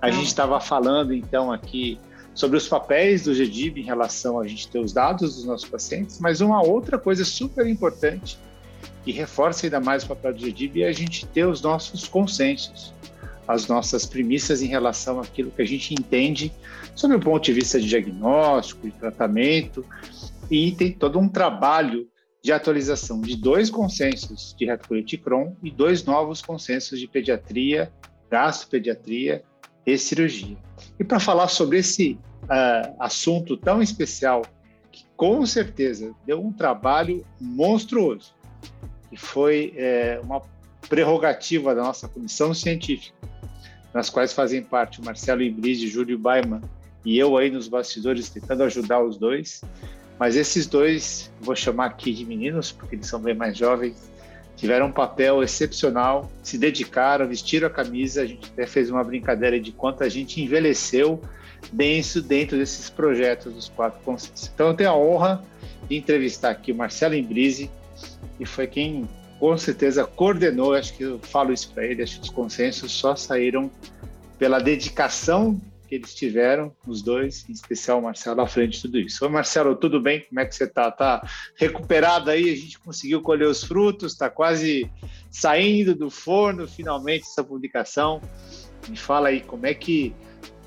[0.00, 1.98] A gente estava falando então aqui
[2.34, 6.18] sobre os papéis do GDIB em relação a gente ter os dados dos nossos pacientes,
[6.18, 8.38] mas uma outra coisa super importante
[9.04, 12.92] que reforça ainda mais o papel do GDIB é a gente ter os nossos consensos,
[13.46, 16.52] as nossas premissas em relação àquilo que a gente entende
[16.94, 19.84] sobre o ponto de vista de diagnóstico, de tratamento,
[20.50, 22.08] e tem todo um trabalho
[22.42, 27.90] de atualização de dois consensos de retocolite Crohn e dois novos consensos de pediatria,
[28.30, 29.42] gastropediatria
[29.86, 30.56] e cirurgia.
[30.98, 34.42] E para falar sobre esse uh, assunto tão especial,
[34.92, 38.34] que com certeza deu um trabalho monstruoso,
[39.08, 40.42] que foi é, uma
[40.88, 43.16] prerrogativa da nossa comissão científica,
[43.92, 46.60] nas quais fazem parte o Marcelo Ibris, Júlio Baiman
[47.04, 49.62] e eu aí nos bastidores tentando ajudar os dois.
[50.18, 54.10] Mas esses dois, vou chamar aqui de meninos, porque eles são bem mais jovens,
[54.56, 58.22] tiveram um papel excepcional, se dedicaram, vestiram a camisa.
[58.22, 61.20] A gente até fez uma brincadeira de quanto a gente envelheceu
[61.72, 64.50] dentro, dentro desses projetos dos quatro consensos.
[64.54, 65.44] Então eu tenho a honra
[65.88, 67.70] de entrevistar aqui o Marcelo Imbrise,
[68.38, 72.24] que foi quem com certeza coordenou, acho que eu falo isso para ele, acho que
[72.24, 73.70] os consensos só saíram
[74.38, 75.60] pela dedicação
[75.94, 79.24] eles tiveram, os dois, em especial o Marcelo, à frente de tudo isso.
[79.24, 80.20] Oi, Marcelo, tudo bem?
[80.20, 80.90] Como é que você está?
[80.90, 82.50] Tá recuperado aí?
[82.50, 84.90] A gente conseguiu colher os frutos, está quase
[85.30, 88.20] saindo do forno, finalmente, essa publicação.
[88.88, 90.14] Me fala aí, como é que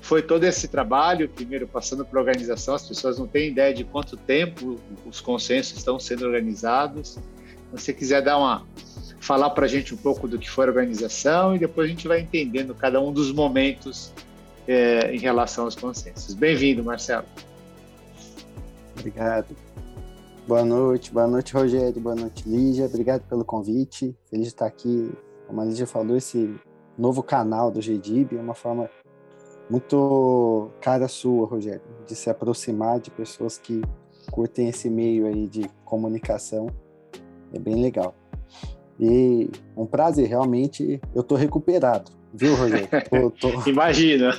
[0.00, 4.16] foi todo esse trabalho, primeiro passando para organização, as pessoas não têm ideia de quanto
[4.16, 7.10] tempo os consensos estão sendo organizados.
[7.10, 7.20] Se
[7.70, 8.66] você quiser dar uma
[9.20, 12.08] falar para a gente um pouco do que foi a organização e depois a gente
[12.08, 14.14] vai entendendo cada um dos momentos
[14.68, 16.34] é, em relação aos consensos.
[16.34, 17.24] Bem-vindo, Marcelo.
[18.98, 19.56] Obrigado.
[20.46, 22.84] Boa noite, boa noite, Rogério, boa noite, Lígia.
[22.84, 24.14] Obrigado pelo convite.
[24.28, 25.10] Feliz de estar aqui.
[25.46, 26.54] Como a Lígia falou, esse
[26.98, 28.90] novo canal do GDIB é uma forma
[29.70, 33.80] muito cara sua, Rogério, de se aproximar de pessoas que
[34.30, 36.68] curtem esse meio aí de comunicação.
[37.54, 38.14] É bem legal.
[39.00, 42.17] E um prazer, realmente, eu estou recuperado.
[42.32, 42.88] Viu, Rogério?
[43.10, 43.62] Tô, tô...
[43.68, 44.34] Imagina.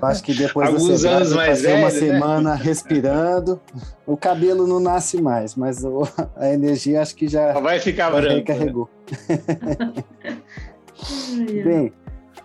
[0.00, 1.90] Acho que depois Alguns da anos mais velho, uma né?
[1.90, 3.60] semana respirando.
[4.06, 6.02] O cabelo não nasce mais, mas o,
[6.36, 8.28] a energia acho que já vai ficar branco.
[8.28, 8.34] Né?
[8.36, 8.88] Recarregou.
[11.64, 11.92] Bem,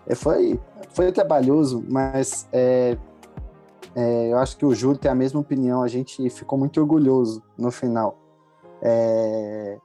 [0.07, 0.59] é, foi,
[0.93, 2.97] foi trabalhoso, mas é,
[3.95, 5.83] é, eu acho que o Júlio tem a mesma opinião.
[5.83, 8.17] A gente ficou muito orgulhoso no final.
[8.81, 9.77] É,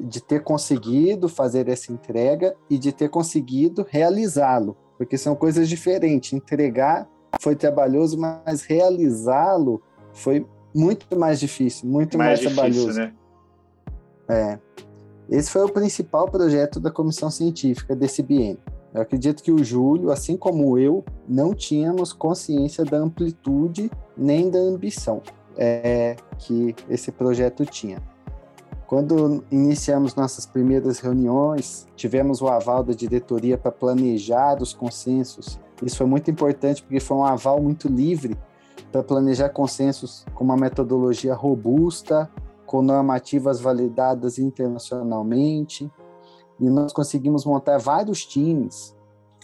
[0.00, 6.32] de ter conseguido fazer essa entrega e de ter conseguido realizá-lo, porque são coisas diferentes.
[6.32, 7.08] Entregar
[7.40, 12.98] foi trabalhoso, mas realizá-lo foi muito mais difícil, muito mais, mais trabalhoso.
[12.98, 13.14] Né?
[14.28, 14.58] É.
[15.30, 18.60] Esse foi o principal projeto da comissão científica desse biênio.
[18.94, 24.58] Eu acredito que o Júlio, assim como eu, não tínhamos consciência da amplitude nem da
[24.58, 25.22] ambição
[25.56, 28.02] é, que esse projeto tinha.
[28.92, 35.58] Quando iniciamos nossas primeiras reuniões, tivemos o aval da diretoria para planejar os consensos.
[35.82, 38.36] Isso foi muito importante porque foi um aval muito livre
[38.92, 42.30] para planejar consensos com uma metodologia robusta,
[42.66, 45.90] com normativas validadas internacionalmente.
[46.60, 48.94] E nós conseguimos montar vários times,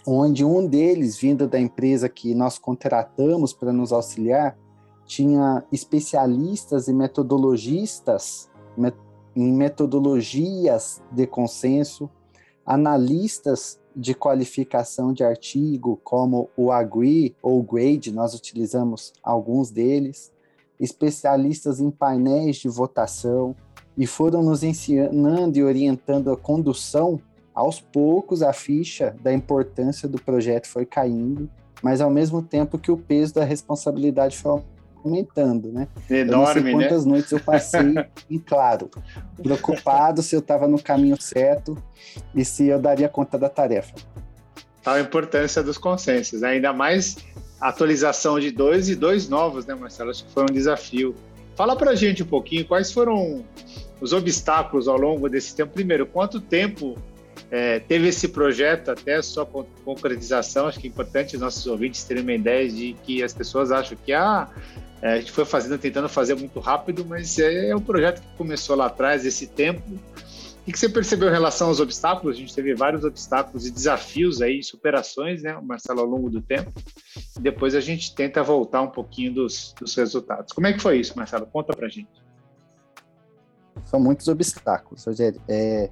[0.05, 4.55] onde um deles, vindo da empresa que nós contratamos para nos auxiliar,
[5.07, 8.47] tinha especialistas e metodologistas,
[9.41, 12.09] em metodologias de consenso,
[12.65, 20.31] analistas de qualificação de artigo, como o Agree ou Grade, nós utilizamos alguns deles,
[20.77, 23.55] especialistas em painéis de votação,
[23.97, 27.19] e foram nos ensinando e orientando a condução.
[27.53, 31.49] Aos poucos, a ficha da importância do projeto foi caindo,
[31.81, 34.61] mas ao mesmo tempo que o peso da responsabilidade foi
[35.03, 35.87] aumentando, né?
[36.09, 36.71] Enorme, eu não sei né?
[36.71, 37.11] quantas né?
[37.11, 37.95] noites eu passei
[38.29, 38.89] em claro,
[39.41, 41.77] preocupado se eu estava no caminho certo
[42.35, 43.93] e se eu daria conta da tarefa.
[44.83, 46.49] Tal a importância dos consensos, né?
[46.49, 47.17] ainda mais
[47.59, 50.09] atualização de dois e dois novos, né, Marcelo?
[50.09, 51.13] Acho que foi um desafio.
[51.55, 53.43] Fala para gente um pouquinho quais foram
[53.99, 55.73] os obstáculos ao longo desse tempo.
[55.73, 56.97] Primeiro, quanto tempo
[57.51, 60.67] é, teve esse projeto até sua concretização?
[60.67, 63.97] Acho que é importante os nossos ouvintes terem uma ideia de que as pessoas acham
[63.97, 64.49] que ah,
[65.01, 68.37] é, a gente foi fazendo, tentando fazer muito rápido, mas é, é um projeto que
[68.37, 69.81] começou lá atrás, esse tempo.
[70.67, 72.35] O que você percebeu em relação aos obstáculos?
[72.35, 76.71] A gente teve vários obstáculos e desafios aí, superações, né, Marcelo, ao longo do tempo.
[77.39, 80.53] Depois a gente tenta voltar um pouquinho dos, dos resultados.
[80.53, 81.47] Como é que foi isso, Marcelo?
[81.47, 82.09] Conta pra gente.
[83.85, 85.41] são muitos obstáculos, Rogério.
[85.47, 85.89] É,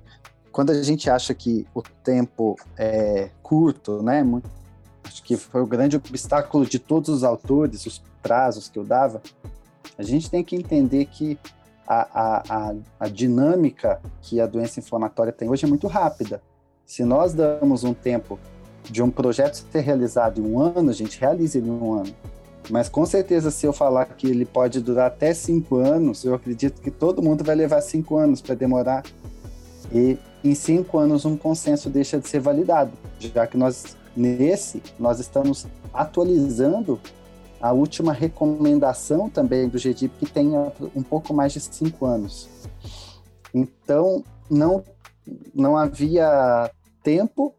[0.51, 4.23] quando a gente acha que o tempo é curto, né?
[5.03, 9.21] Acho que foi o grande obstáculo de todos os autores, os prazos que eu dava.
[9.97, 11.39] A gente tem que entender que
[11.88, 16.41] a, a, a, dinâmica que a doença inflamatória tem hoje é muito rápida.
[16.86, 18.38] Se nós damos um tempo
[18.83, 22.13] de um projeto ser realizado em um ano, a gente realiza ele em um ano.
[22.69, 26.81] Mas com certeza, se eu falar que ele pode durar até cinco anos, eu acredito
[26.81, 29.03] que todo mundo vai levar cinco anos para demorar.
[29.91, 35.19] E em cinco anos, um consenso deixa de ser validado, já que nós, nesse, nós
[35.19, 37.00] estamos atualizando
[37.60, 40.52] a última recomendação também do GDIP, que tem
[40.95, 42.47] um pouco mais de cinco anos.
[43.54, 44.84] Então, não,
[45.54, 46.71] não havia
[47.02, 47.54] tempo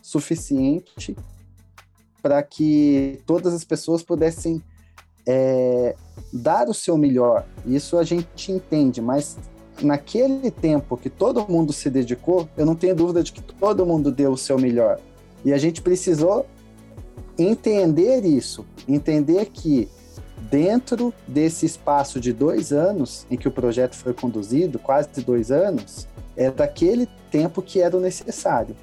[0.00, 1.16] suficiente
[2.22, 4.62] para que todas as pessoas pudessem
[5.26, 5.96] é,
[6.32, 7.44] dar o seu melhor.
[7.66, 9.38] Isso a gente entende, mas
[9.82, 14.10] naquele tempo que todo mundo se dedicou, eu não tenho dúvida de que todo mundo
[14.10, 14.98] deu o seu melhor.
[15.44, 16.46] E a gente precisou
[17.38, 19.88] entender isso, entender que
[20.50, 26.08] dentro desse espaço de dois anos em que o projeto foi conduzido, quase dois anos,
[26.36, 28.76] é daquele tempo que era o necessário.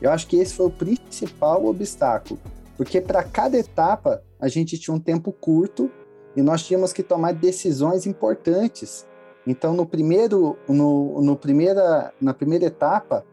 [0.00, 2.38] Eu acho que esse foi o principal obstáculo,
[2.76, 5.90] porque para cada etapa a gente tinha um tempo curto
[6.36, 9.06] e nós tínhamos que tomar decisões importantes.
[9.48, 13.24] Então, no primeiro, no, no primeira, na primeira etapa,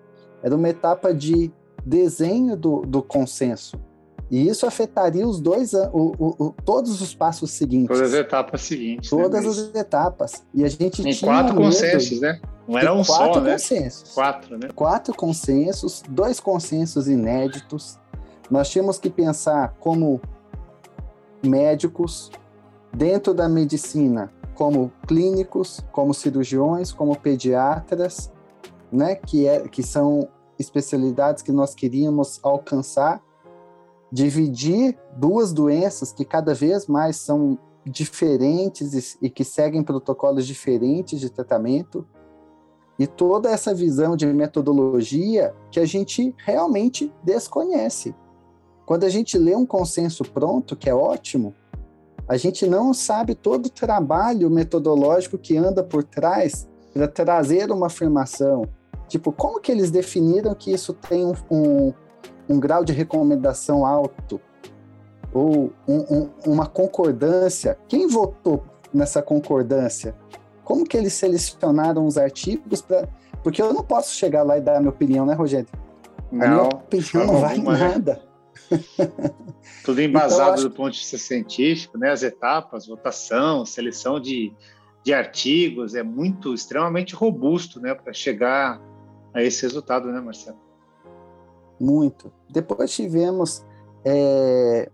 [0.42, 1.52] era uma etapa de
[1.86, 3.78] desenho do, do consenso.
[4.32, 7.90] E isso afetaria os dois, o, o, o, todos os passos seguintes.
[7.90, 9.12] Todas as etapas seguintes.
[9.12, 9.50] Né, Todas né?
[9.50, 10.44] as etapas.
[10.54, 11.30] E a gente em tinha.
[11.30, 12.40] quatro consensos, né?
[12.66, 13.52] Não era um quatro só, né?
[13.52, 14.14] consensos.
[14.14, 14.70] Quatro, né?
[14.74, 18.00] Quatro consensos, dois consensos inéditos.
[18.50, 20.22] Nós tínhamos que pensar como
[21.46, 22.32] médicos,
[22.96, 28.32] dentro da medicina, como clínicos, como cirurgiões, como pediatras,
[28.92, 29.16] né?
[29.16, 33.22] Que, é, que são especialidades que nós queríamos alcançar
[34.16, 41.30] dividir duas doenças que cada vez mais são diferentes e, que seguem protocolos diferentes de
[41.30, 42.08] tratamento,
[42.98, 48.16] e toda essa visão de metodologia que a gente realmente desconhece.
[48.86, 51.54] Quando a gente lê um consenso pronto, que é ótimo,
[52.28, 57.88] a gente não sabe todo o trabalho metodológico que anda por trás para trazer uma
[57.88, 58.68] afirmação.
[59.08, 61.94] Tipo, como que eles definiram que isso tem um, um,
[62.50, 64.42] um grau de recomendação alto
[65.36, 67.78] ou um, um, uma concordância.
[67.88, 70.16] Quem votou nessa concordância?
[70.64, 73.08] Como que eles selecionaram os artigos para?
[73.44, 75.68] Porque eu não posso chegar lá e dar a minha opinião, né, Rogério?
[76.32, 77.78] Não, a minha opinião não vale né?
[77.78, 78.22] nada.
[79.84, 82.12] Tudo embasado então, do ponto de vista científico, né?
[82.12, 84.54] As etapas, votação, seleção de,
[85.04, 87.94] de artigos, é muito, extremamente robusto, né?
[87.94, 88.82] Para chegar
[89.34, 90.66] a esse resultado, né, Marcelo?
[91.80, 92.32] muito.
[92.50, 93.66] Depois tivemos
[94.04, 94.90] é,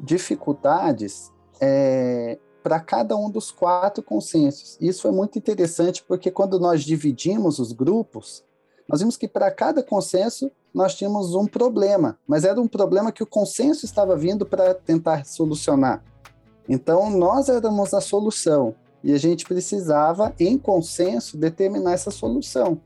[0.00, 4.76] dificuldades é, para cada um dos quatro consensos.
[4.80, 8.44] Isso foi muito interessante porque quando nós dividimos os grupos,
[8.88, 13.22] nós vimos que para cada consenso nós tínhamos um problema, mas era um problema que
[13.22, 16.02] o consenso estava vindo para tentar solucionar.
[16.68, 22.80] Então nós éramos a solução e a gente precisava, em consenso, determinar essa solução.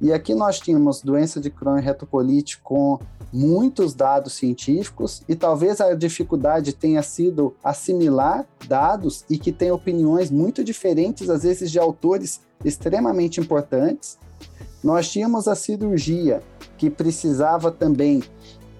[0.00, 2.98] E aqui nós tínhamos doença de Crohn retocolite com
[3.32, 10.30] muitos dados científicos e talvez a dificuldade tenha sido assimilar dados e que tem opiniões
[10.30, 14.18] muito diferentes, às vezes de autores extremamente importantes.
[14.84, 16.42] Nós tínhamos a cirurgia
[16.76, 18.22] que precisava também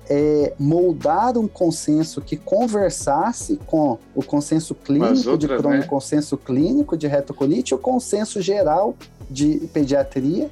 [0.07, 5.81] é, moldar um consenso que conversasse com o consenso clínico outras, de Crohn, né?
[5.81, 8.95] o consenso clínico de retocolite, o consenso geral
[9.31, 10.51] de pediatria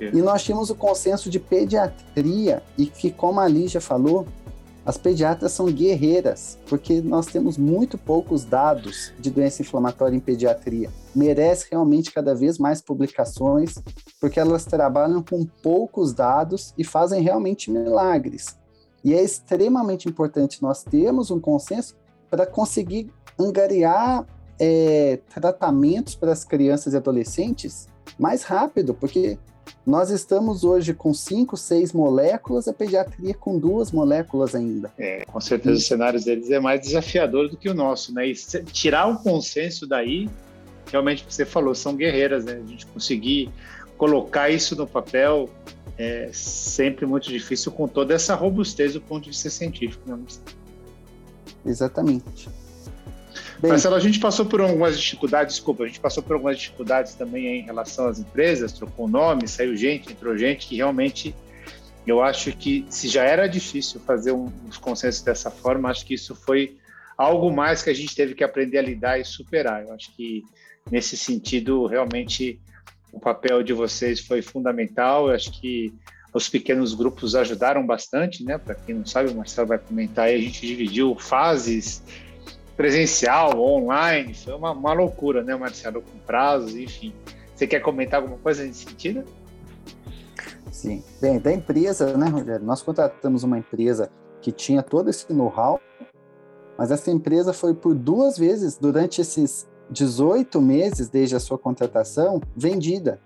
[0.00, 4.26] e nós tínhamos o consenso de pediatria, e que, como a Lígia falou,
[4.84, 10.90] as pediatras são guerreiras, porque nós temos muito poucos dados de doença inflamatória em pediatria.
[11.14, 13.74] Merece realmente cada vez mais publicações,
[14.20, 18.58] porque elas trabalham com poucos dados e fazem realmente milagres.
[19.04, 21.96] E é extremamente importante nós termos um consenso
[22.30, 24.26] para conseguir angariar
[24.58, 27.88] é, tratamentos para as crianças e adolescentes
[28.18, 29.38] mais rápido, porque
[29.90, 34.92] nós estamos hoje com cinco, seis moléculas, a pediatria com duas moléculas ainda.
[34.96, 38.28] É, com certeza os cenários deles é mais desafiador do que o nosso, né?
[38.28, 38.34] E
[38.72, 40.30] tirar um consenso daí,
[40.92, 42.62] realmente você falou, são guerreiras, né?
[42.64, 43.50] A gente conseguir
[43.98, 45.50] colocar isso no papel
[45.98, 50.16] é sempre muito difícil com toda essa robustez do ponto de vista científico, né?
[51.66, 52.48] Exatamente.
[53.60, 57.14] Bem, Marcelo, a gente passou por algumas dificuldades, desculpa, a gente passou por algumas dificuldades
[57.14, 61.34] também em relação às empresas, trocou nome, saiu gente, entrou gente, que realmente
[62.06, 66.14] eu acho que se já era difícil fazer um, uns consensos dessa forma, acho que
[66.14, 66.78] isso foi
[67.18, 69.82] algo mais que a gente teve que aprender a lidar e superar.
[69.82, 70.42] Eu acho que
[70.90, 72.58] nesse sentido, realmente
[73.12, 75.28] o papel de vocês foi fundamental.
[75.28, 75.92] Eu acho que
[76.32, 78.56] os pequenos grupos ajudaram bastante, né?
[78.56, 82.02] Para quem não sabe, o Marcelo vai comentar aí, a gente dividiu fases
[82.80, 87.12] presencial, online, foi uma, uma loucura, né, Marcelo, com prazos, enfim.
[87.54, 89.22] Você quer comentar alguma coisa nesse sentido?
[90.72, 91.04] Sim.
[91.20, 92.64] Bem, da empresa, né, Rogério?
[92.64, 94.10] Nós contratamos uma empresa
[94.40, 95.78] que tinha todo esse know-how,
[96.78, 102.40] mas essa empresa foi por duas vezes, durante esses 18 meses desde a sua contratação,
[102.56, 103.20] vendida.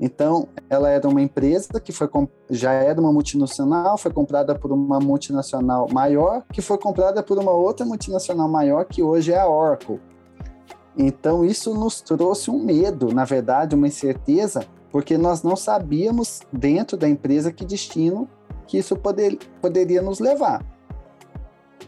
[0.00, 2.08] Então, ela era uma empresa que foi,
[2.48, 7.50] já era uma multinacional, foi comprada por uma multinacional maior, que foi comprada por uma
[7.50, 10.00] outra multinacional maior, que hoje é a Oracle.
[10.96, 16.96] Então, isso nos trouxe um medo, na verdade, uma incerteza, porque nós não sabíamos dentro
[16.96, 18.28] da empresa que destino
[18.66, 20.64] que isso poder, poderia nos levar.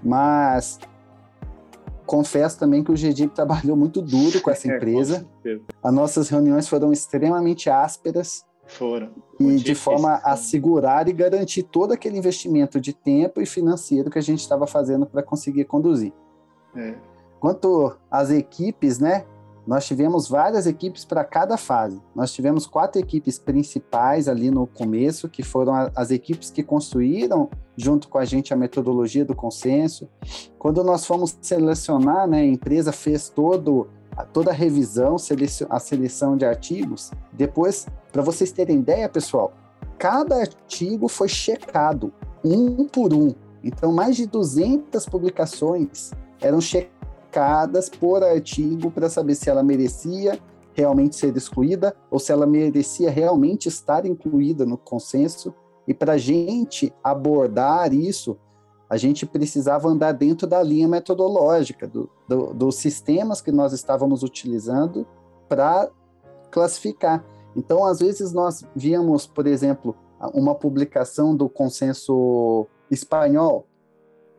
[0.02, 0.78] Mas
[2.10, 5.24] confesso também que o GDIP trabalhou muito duro com essa é, empresa.
[5.46, 8.44] É, As nossas reuniões foram extremamente ásperas.
[8.66, 9.10] Foram.
[9.38, 14.18] E de forma a segurar e garantir todo aquele investimento de tempo e financeiro que
[14.18, 16.12] a gente estava fazendo para conseguir conduzir.
[16.74, 16.94] É.
[17.38, 19.24] Quanto às equipes, né?
[19.66, 22.00] Nós tivemos várias equipes para cada fase.
[22.14, 28.08] Nós tivemos quatro equipes principais ali no começo, que foram as equipes que construíram junto
[28.08, 30.08] com a gente a metodologia do consenso.
[30.58, 33.88] Quando nós fomos selecionar, né, a empresa fez todo
[34.32, 35.16] toda a revisão,
[35.70, 37.10] a seleção de artigos.
[37.32, 39.54] Depois, para vocês terem ideia, pessoal,
[39.98, 42.12] cada artigo foi checado
[42.44, 43.34] um por um.
[43.62, 46.99] Então, mais de 200 publicações eram checadas
[47.30, 50.38] checadas por artigo para saber se ela merecia
[50.72, 55.54] realmente ser excluída ou se ela merecia realmente estar incluída no consenso.
[55.86, 58.36] E para a gente abordar isso,
[58.88, 64.22] a gente precisava andar dentro da linha metodológica, do, do, dos sistemas que nós estávamos
[64.24, 65.06] utilizando
[65.48, 65.88] para
[66.50, 67.24] classificar.
[67.54, 69.96] Então, às vezes, nós víamos, por exemplo,
[70.34, 73.66] uma publicação do consenso espanhol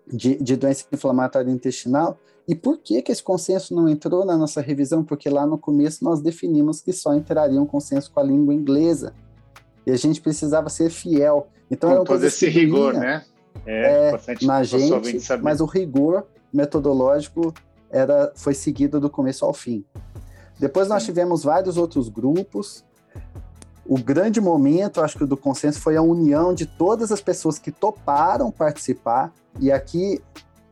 [0.08, 2.18] de, de doença inflamatória intestinal,
[2.52, 5.06] e por que, que esse consenso não entrou na nossa revisão?
[5.06, 9.14] Porque lá no começo nós definimos que só entraria um consenso com a língua inglesa.
[9.88, 11.48] E a gente precisava ser fiel.
[11.72, 13.24] Então com todo esse rigor, né?
[13.66, 17.54] É, é na gente, mas o rigor metodológico
[17.90, 19.86] era foi seguido do começo ao fim.
[20.60, 22.84] Depois nós tivemos vários outros grupos.
[23.86, 27.72] O grande momento, acho que do consenso foi a união de todas as pessoas que
[27.72, 29.34] toparam participar.
[29.58, 30.22] E aqui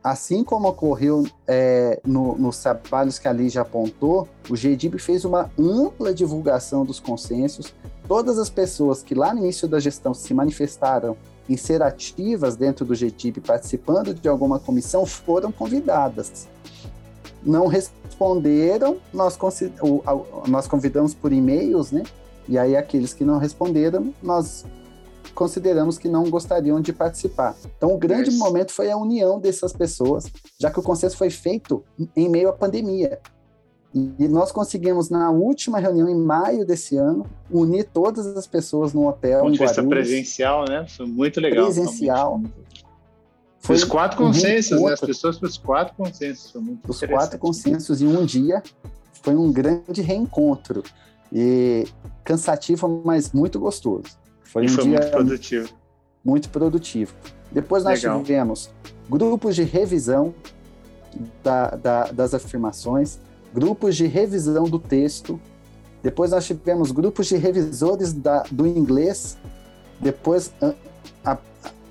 [0.02, 5.50] assim como ocorreu é, no, nos trabalhos que a Lígia apontou, o GDIB fez uma
[5.58, 7.74] ampla divulgação dos consensos.
[8.08, 11.16] Todas as pessoas que lá no início da gestão se manifestaram
[11.48, 16.48] em ser ativas dentro do GDIB, participando de alguma comissão, foram convidadas.
[17.42, 19.38] Não responderam, nós,
[20.46, 22.04] nós convidamos por e-mails, né?
[22.48, 24.64] E aí aqueles que não responderam, nós
[25.34, 27.54] consideramos que não gostariam de participar.
[27.76, 30.24] Então, o grande momento foi a união dessas pessoas,
[30.58, 31.84] já que o consenso foi feito
[32.16, 33.20] em meio à pandemia.
[33.92, 39.08] E nós conseguimos, na última reunião, em maio desse ano, unir todas as pessoas no
[39.08, 39.40] hotel.
[39.40, 40.86] Ponto de vista presencial, né?
[40.88, 41.64] Foi muito legal.
[41.64, 42.40] Presencial.
[43.58, 44.92] Foi os quatro consensos, né?
[44.92, 46.52] As pessoas para os quatro consensos.
[46.52, 48.62] Foi muito os quatro consensos em um dia.
[49.22, 50.84] Foi um grande reencontro.
[51.32, 51.84] E
[52.22, 54.19] cansativo, mas muito gostoso.
[54.50, 55.68] Foi, e um foi dia muito produtivo.
[56.24, 57.14] Muito produtivo.
[57.52, 58.20] Depois nós Legal.
[58.20, 58.70] tivemos
[59.08, 60.34] grupos de revisão
[61.42, 63.18] da, da, das afirmações,
[63.54, 65.40] grupos de revisão do texto,
[66.02, 69.36] depois nós tivemos grupos de revisores da, do inglês,
[70.00, 70.74] depois a,
[71.24, 71.38] a,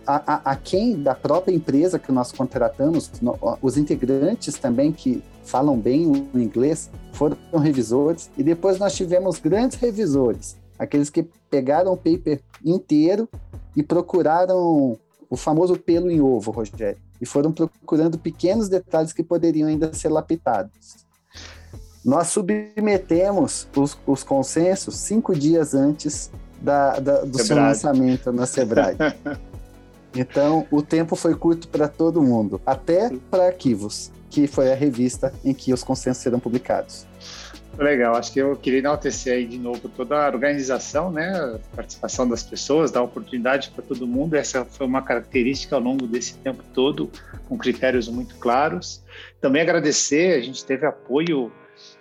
[0.05, 3.10] a, a, quem da própria empresa que nós contratamos,
[3.62, 9.78] os integrantes também que falam bem o inglês foram revisores, e depois nós tivemos grandes
[9.78, 13.27] revisores, aqueles que pegaram o paper inteiro
[13.75, 14.97] e procuraram
[15.30, 20.09] o famoso pelo em ovo, Rogério, e foram procurando pequenos detalhes que poderiam ainda ser
[20.09, 21.05] lapidados.
[22.03, 27.45] Nós submetemos os, os consensos cinco dias antes da, da, do Sebrae.
[27.45, 28.95] seu lançamento na Sebrae.
[30.15, 35.34] então, o tempo foi curto para todo mundo, até para arquivos, que foi a revista
[35.43, 37.05] em que os consensos serão publicados.
[37.80, 42.27] Legal, acho que eu queria enaltecer aí de novo toda a organização, né, a participação
[42.27, 44.36] das pessoas, dar oportunidade para todo mundo.
[44.36, 47.09] Essa foi uma característica ao longo desse tempo todo,
[47.47, 49.01] com critérios muito claros.
[49.39, 51.53] Também agradecer, a gente teve apoio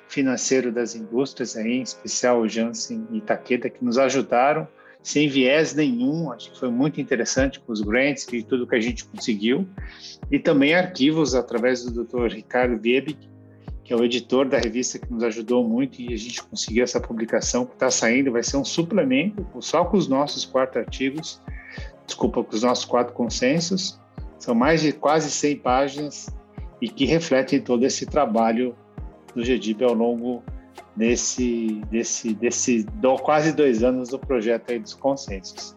[0.08, 4.66] financeiro das indústrias, aí, em especial o Janssen e Takeda, que nos ajudaram
[5.00, 6.32] sem viés nenhum.
[6.32, 9.68] Acho que foi muito interessante com os grants e tudo que a gente conseguiu.
[10.28, 12.34] E também arquivos através do Dr.
[12.34, 13.16] Ricardo Wiebig,
[13.88, 17.00] que é o editor da revista que nos ajudou muito e a gente conseguiu essa
[17.00, 18.30] publicação que está saindo.
[18.30, 21.40] Vai ser um suplemento só com os nossos quatro artigos,
[22.04, 23.98] desculpa, com os nossos quatro consensos.
[24.38, 26.28] São mais de quase 100 páginas
[26.82, 28.76] e que refletem todo esse trabalho
[29.34, 30.42] do GDIB ao longo
[30.94, 35.74] desse, desse, desse do, quase dois anos do projeto aí dos consensos.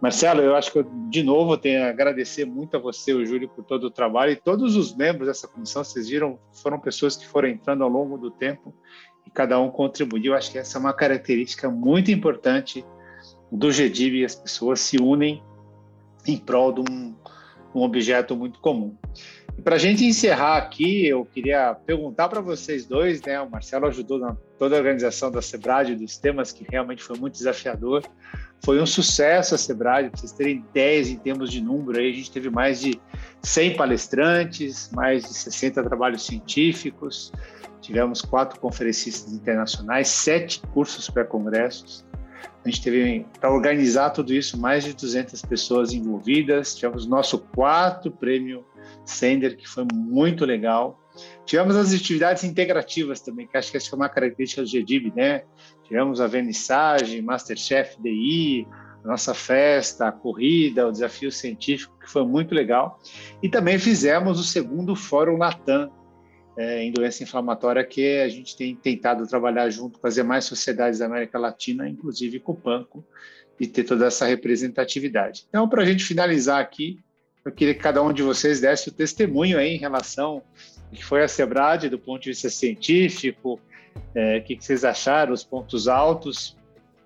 [0.00, 3.48] Marcelo, eu acho que eu, de novo tenho a agradecer muito a você, o Júlio,
[3.48, 5.82] por todo o trabalho e todos os membros dessa comissão.
[5.82, 8.74] Vocês viram, foram pessoas que foram entrando ao longo do tempo
[9.26, 10.34] e cada um contribuiu.
[10.34, 12.84] Acho que essa é uma característica muito importante
[13.50, 15.42] do GDIB as pessoas se unem
[16.26, 17.14] em prol de um,
[17.74, 18.96] um objeto muito comum.
[19.62, 23.40] Para a gente encerrar aqui, eu queria perguntar para vocês dois, né?
[23.40, 27.34] O Marcelo ajudou na toda a organização da Sebrad, dos temas que realmente foi muito
[27.34, 28.02] desafiador.
[28.64, 32.14] Foi um sucesso a Sebrad, para vocês terem ideias em termos de número, aí a
[32.14, 32.98] gente teve mais de
[33.42, 37.30] 100 palestrantes, mais de 60 trabalhos científicos,
[37.80, 42.06] tivemos quatro conferencistas internacionais, sete cursos pré-congressos.
[42.64, 48.10] A gente teve, para organizar tudo isso, mais de 200 pessoas envolvidas, tivemos nosso quarto
[48.10, 48.64] prêmio
[49.04, 51.00] Sender, que foi muito legal.
[51.46, 55.44] Tivemos as atividades integrativas também, que acho que essa é uma característica do GDIB, né?
[55.84, 58.66] Tivemos a vernissage, Masterchef DI,
[59.04, 62.98] nossa festa, a corrida, o desafio científico, que foi muito legal.
[63.42, 65.90] E também fizemos o segundo Fórum Latam
[66.56, 71.00] é, em doença inflamatória, que a gente tem tentado trabalhar junto com as demais sociedades
[71.00, 73.04] da América Latina, inclusive com o PANCO,
[73.58, 75.44] e ter toda essa representatividade.
[75.48, 76.98] Então, para a gente finalizar aqui,
[77.44, 80.42] eu queria que cada um de vocês desse o testemunho aí em relação
[80.90, 83.60] ao que foi a Sebrad do ponto de vista científico,
[84.14, 86.56] é, o que, vocês acharam, os pontos altos,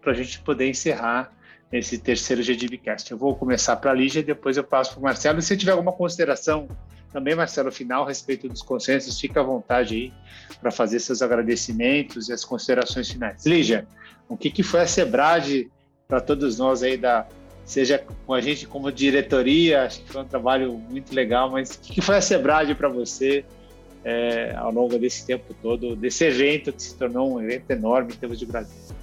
[0.01, 1.33] para a gente poder encerrar
[1.73, 3.11] esse terceiro GDBcast.
[3.11, 5.39] Eu vou começar para a Lígia, depois eu passo para o Marcelo.
[5.39, 6.69] E se tiver alguma consideração
[7.13, 10.13] também, Marcelo, final, a respeito dos consensos, fica à vontade aí
[10.61, 13.45] para fazer seus agradecimentos e as considerações finais.
[13.47, 13.87] Lígia,
[14.29, 15.67] o que, que foi a Sebrad
[16.07, 17.27] para todos nós aí da
[17.69, 21.81] seja com a gente como diretoria, acho que foi um trabalho muito legal, mas o
[21.81, 23.45] que foi a Sebrad para você
[24.03, 28.17] é, ao longo desse tempo todo, desse evento que se tornou um evento enorme em
[28.17, 28.97] termos de Brasil?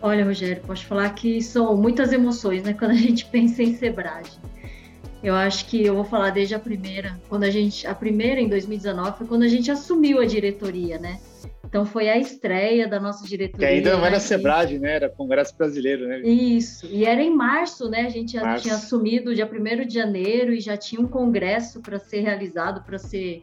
[0.00, 4.28] Olha, Rogério, posso falar que são muitas emoções, né, quando a gente pensa em Sebrad.
[5.20, 8.48] Eu acho que eu vou falar desde a primeira, quando a gente, a primeira em
[8.48, 11.20] 2019 foi quando a gente assumiu a diretoria, né?
[11.72, 13.66] Então foi a estreia da nossa diretoria.
[13.66, 14.96] Que ainda não era Sebrad, né?
[14.96, 16.20] Era Congresso Brasileiro, né?
[16.20, 16.84] Isso.
[16.84, 18.02] E era em março, né?
[18.02, 18.64] A gente já março.
[18.64, 22.98] tinha assumido dia 1 de janeiro e já tinha um congresso para ser realizado, para
[22.98, 23.40] ser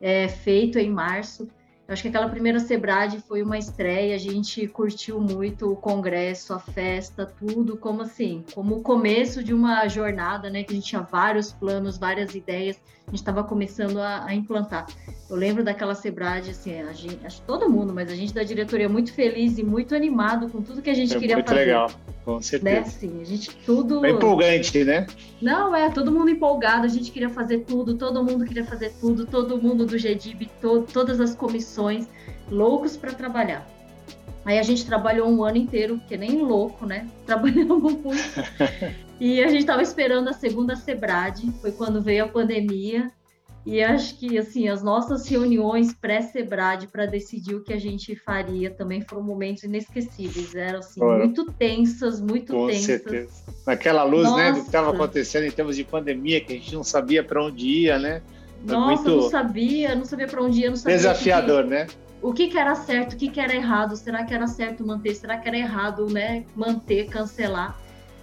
[0.00, 1.42] é, feito em março.
[1.86, 6.54] Eu acho que aquela primeira Sebrad foi uma estreia, a gente curtiu muito o congresso,
[6.54, 10.64] a festa, tudo, como assim, como o começo de uma jornada, né?
[10.64, 14.86] Que a gente tinha vários planos, várias ideias, a gente estava começando a, a, implantar.
[15.30, 18.42] Eu lembro daquela Sebrad, assim, a gente, acho que todo mundo, mas a gente da
[18.42, 21.60] diretoria muito feliz e muito animado com tudo que a gente Foi queria muito fazer.
[21.60, 21.90] Muito legal,
[22.24, 22.80] com certeza.
[22.80, 22.84] Né?
[22.86, 24.04] Sim, a gente tudo.
[24.04, 25.06] É empolgante, né?
[25.40, 29.24] Não, é, todo mundo empolgado, a gente queria fazer tudo, todo mundo queria fazer tudo,
[29.24, 32.08] todo mundo do GDIB, to, todas as comissões,
[32.50, 33.64] loucos para trabalhar.
[34.44, 37.06] Aí a gente trabalhou um ano inteiro, porque nem louco, né?
[37.24, 38.06] Trabalhamos muito.
[39.18, 43.10] E a gente estava esperando a segunda Sebrad, foi quando veio a pandemia.
[43.64, 48.70] E acho que assim, as nossas reuniões pré-Sebrad para decidir o que a gente faria
[48.70, 50.54] também foram momentos inesquecíveis.
[50.54, 52.84] Eram assim, muito tensas, muito Com tensas.
[52.84, 53.42] Certeza.
[53.66, 54.36] Naquela luz, Nossa.
[54.36, 57.42] né, do que estava acontecendo em termos de pandemia, que a gente não sabia para
[57.42, 58.22] onde ia, né?
[58.64, 59.22] Foi Nossa, muito...
[59.22, 60.96] não sabia, não sabia para onde ia, não sabia.
[60.96, 61.70] Desafiador, que...
[61.70, 61.86] né?
[62.22, 65.14] o que, que, era certo, o que, que, era errado, será que era certo manter,
[65.14, 67.78] será que era errado né, manter, cancelar.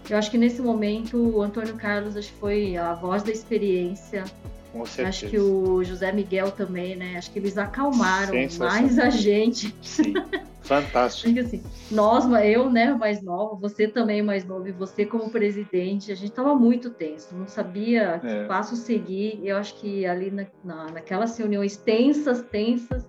[0.10, 4.24] Eu acho que nesse momento o Antônio Carlos acho que foi a voz da experiência.
[4.72, 5.08] Com certeza.
[5.08, 7.16] Acho que o José Miguel também, né?
[7.18, 9.74] Acho que eles acalmaram mais a gente.
[9.82, 10.14] Sim,
[10.62, 11.28] fantástico.
[11.30, 15.30] acho que assim, nós, eu, né, mais nova, você também mais novo, e você como
[15.30, 18.46] presidente, a gente estava muito tenso, não sabia que é.
[18.46, 19.40] passo seguir.
[19.44, 23.08] Eu acho que ali na, na, naquelas reuniões tensas, tensas,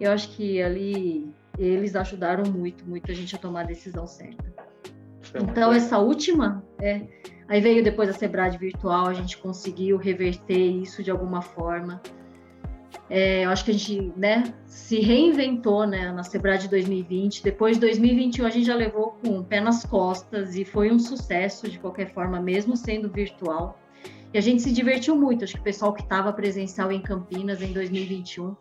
[0.00, 4.65] eu acho que ali eles ajudaram muito, muito a gente a tomar a decisão certa.
[5.42, 7.02] Então, essa última, é,
[7.48, 12.00] aí veio depois a Sebrad virtual, a gente conseguiu reverter isso de alguma forma.
[13.08, 17.42] É, eu acho que a gente né, se reinventou né, na Sebrad 2020.
[17.42, 20.98] Depois de 2021, a gente já levou com o pé nas costas e foi um
[20.98, 23.78] sucesso de qualquer forma, mesmo sendo virtual.
[24.34, 25.44] E a gente se divertiu muito.
[25.44, 28.56] Acho que o pessoal que estava presencial em Campinas em 2021.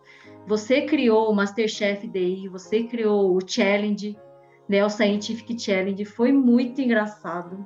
[0.48, 4.16] Você criou o Masterchef DI, você criou o Challenge,
[4.68, 6.06] né, o Scientific Challenge.
[6.06, 7.66] Foi muito engraçado.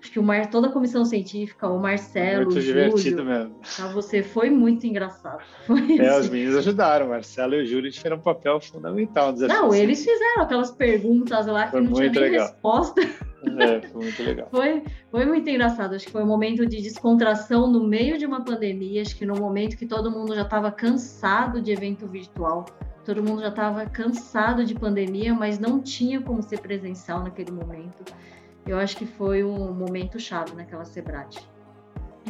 [0.00, 3.56] Acho que o Mar, toda a comissão científica, o Marcelo, muito o Júlio, divertido mesmo.
[3.76, 5.42] Tá, você foi muito engraçado.
[5.66, 6.20] Foi é, assim.
[6.20, 9.32] os meninos ajudaram, o Marcelo e o Júlio tiveram um papel fundamental.
[9.32, 12.46] Não, eles fizeram aquelas perguntas lá que foi não tinha nem legal.
[12.46, 13.00] resposta.
[13.02, 14.48] É, foi muito legal.
[14.52, 15.94] foi, foi muito engraçado.
[15.94, 19.02] Acho que foi um momento de descontração no meio de uma pandemia.
[19.02, 22.66] Acho que no momento que todo mundo já estava cansado de evento virtual,
[23.14, 28.04] todo mundo já estava cansado de pandemia, mas não tinha como ser presencial naquele momento
[28.68, 31.40] eu acho que foi um momento chave naquela Sebrate.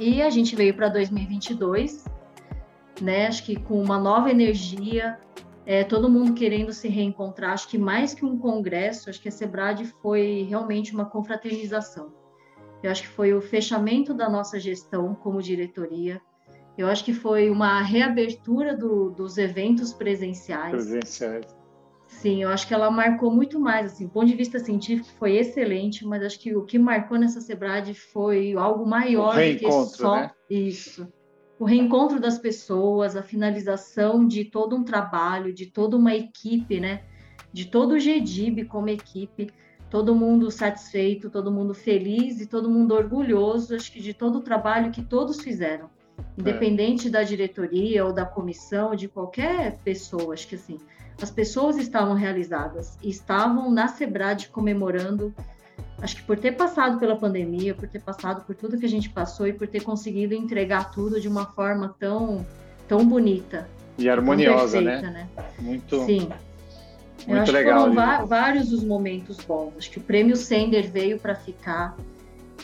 [0.01, 2.05] E a gente veio para 2022,
[3.03, 3.27] né?
[3.27, 5.19] Acho que com uma nova energia,
[5.67, 7.53] é, todo mundo querendo se reencontrar.
[7.53, 12.13] Acho que mais que um congresso, acho que a Sebrade foi realmente uma confraternização.
[12.83, 16.21] Eu acho que foi o fechamento da nossa gestão como diretoria.
[16.79, 20.71] Eu acho que foi uma reabertura do, dos eventos presenciais.
[20.71, 21.59] Presenciais.
[22.07, 25.37] Sim, eu acho que ela marcou muito mais, assim, do ponto de vista científico foi
[25.37, 30.17] excelente, mas acho que o que marcou nessa Sebrade foi algo maior do que só
[30.17, 30.31] né?
[30.49, 31.13] isso.
[31.59, 37.03] O reencontro das pessoas, a finalização de todo um trabalho, de toda uma equipe, né?
[37.53, 39.51] De todo o GEDIB como equipe,
[39.91, 44.43] todo mundo satisfeito, todo mundo feliz e todo mundo orgulhoso, acho que de todo o
[44.43, 45.91] trabalho que todos fizeram,
[46.37, 47.11] independente é.
[47.11, 50.79] da diretoria ou da comissão, de qualquer pessoa, acho que assim,
[51.21, 55.35] as pessoas estavam realizadas estavam na Sebrad comemorando,
[56.01, 59.11] acho que por ter passado pela pandemia, por ter passado por tudo que a gente
[59.11, 62.47] passou e por ter conseguido entregar tudo de uma forma tão,
[62.87, 63.69] tão bonita.
[63.99, 64.93] E harmoniosa, né?
[64.93, 65.29] perfeita, né?
[65.37, 65.45] né?
[65.59, 66.05] Muito.
[66.05, 66.29] Sim.
[67.27, 67.89] Muito Eu acho legal.
[67.91, 69.73] Que foram vários os momentos bons.
[69.77, 71.97] Acho que o prêmio Sender veio para ficar.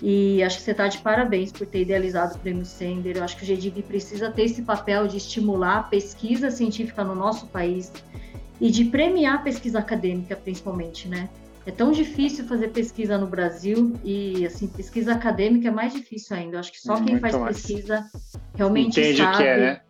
[0.03, 3.17] E acho que você está de parabéns por ter idealizado o prêmio Sender.
[3.17, 7.15] Eu acho que o GDB precisa ter esse papel de estimular a pesquisa científica no
[7.15, 7.93] nosso país,
[8.61, 11.29] e de premiar a pesquisa acadêmica, principalmente, né?
[11.67, 16.57] É tão difícil fazer pesquisa no Brasil e, assim, pesquisa acadêmica é mais difícil ainda.
[16.57, 17.57] Eu acho que só quem faz mais.
[17.57, 18.05] pesquisa
[18.55, 19.35] realmente Entende sabe.
[19.35, 19.81] o que é, né?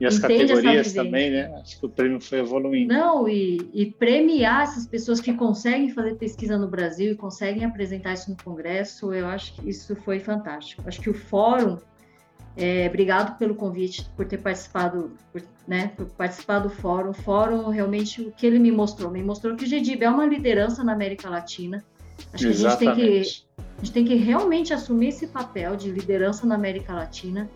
[0.00, 1.52] E as categorias também, né?
[1.60, 2.92] Acho que o prêmio foi evoluindo.
[2.92, 8.12] Não, e, e, premiar essas pessoas que conseguem fazer pesquisa no Brasil e conseguem apresentar
[8.12, 10.82] isso no Congresso, eu acho que isso foi fantástico.
[10.86, 11.78] Acho que o fórum
[12.56, 17.10] é, obrigado pelo convite, por ter participado, por, né, por participar do fórum.
[17.10, 19.10] O fórum, realmente, o que ele me mostrou?
[19.10, 21.84] Me mostrou que o GDIB é uma liderança na América Latina.
[22.32, 22.78] Acho Exatamente.
[22.80, 26.44] que a gente tem que, a gente tem que realmente assumir esse papel de liderança
[26.46, 27.48] na América Latina.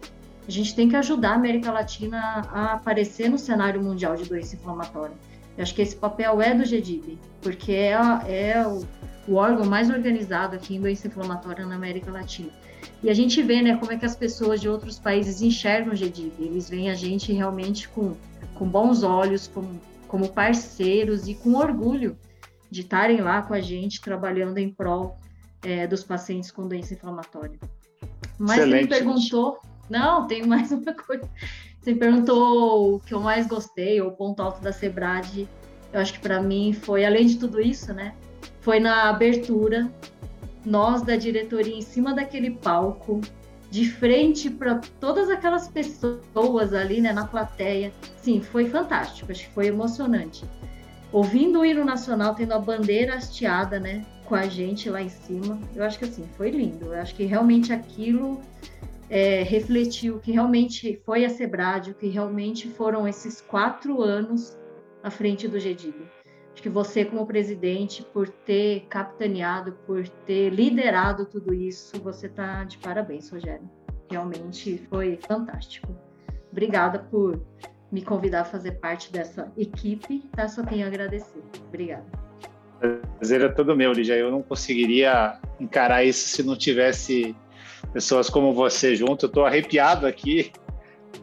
[0.47, 2.19] A gente tem que ajudar a América Latina
[2.51, 5.15] a aparecer no cenário mundial de doença inflamatória.
[5.57, 7.93] Eu acho que esse papel é do GDIB, porque é,
[8.27, 8.85] é o,
[9.29, 12.51] o órgão mais organizado aqui em doença inflamatória na América Latina.
[13.03, 15.97] E a gente vê, né, como é que as pessoas de outros países enxergam o
[15.97, 16.35] GDIV.
[16.41, 18.17] Eles veem a gente realmente com,
[18.55, 22.17] com bons olhos, como, como parceiros e com orgulho
[22.71, 25.19] de estarem lá com a gente, trabalhando em prol
[25.63, 27.59] é, dos pacientes com doença inflamatória.
[28.39, 29.61] Mas Excelente, me perguntou...
[29.63, 29.72] Gente.
[29.93, 31.29] Não, tem mais uma coisa.
[31.79, 35.47] Você perguntou o que eu mais gostei, o ponto alto da Sebrad.
[35.93, 38.15] Eu acho que para mim foi, além de tudo isso, né?
[38.63, 39.93] Foi na abertura
[40.65, 43.21] nós da diretoria em cima daquele palco,
[43.71, 47.93] de frente para todas aquelas pessoas ali, né, na plateia.
[48.17, 50.45] Sim, foi fantástico, acho que foi emocionante.
[51.11, 55.59] Ouvindo o hino nacional, tendo a bandeira hasteada, né, com a gente lá em cima,
[55.75, 56.87] eu acho que assim, foi lindo.
[56.87, 58.41] Eu acho que realmente aquilo
[59.13, 64.59] é, refletiu que realmente foi a Sebrad, que realmente foram esses quatro anos
[65.03, 65.95] à frente do GEDIB.
[66.51, 72.65] Acho que você, como presidente, por ter capitaneado, por ter liderado tudo isso, você está
[72.65, 73.69] de parabéns, Rogério.
[74.11, 75.95] Realmente foi fantástico.
[76.51, 77.39] Obrigada por
[77.91, 80.49] me convidar a fazer parte dessa equipe, tá?
[80.49, 81.43] Só tenho a agradecer.
[81.69, 82.07] Obrigada.
[83.19, 84.17] Prazer é todo meu, Lígia.
[84.17, 87.37] Eu não conseguiria encarar isso se não tivesse
[87.93, 89.27] pessoas como você junto.
[89.27, 90.53] Eu estou arrepiado aqui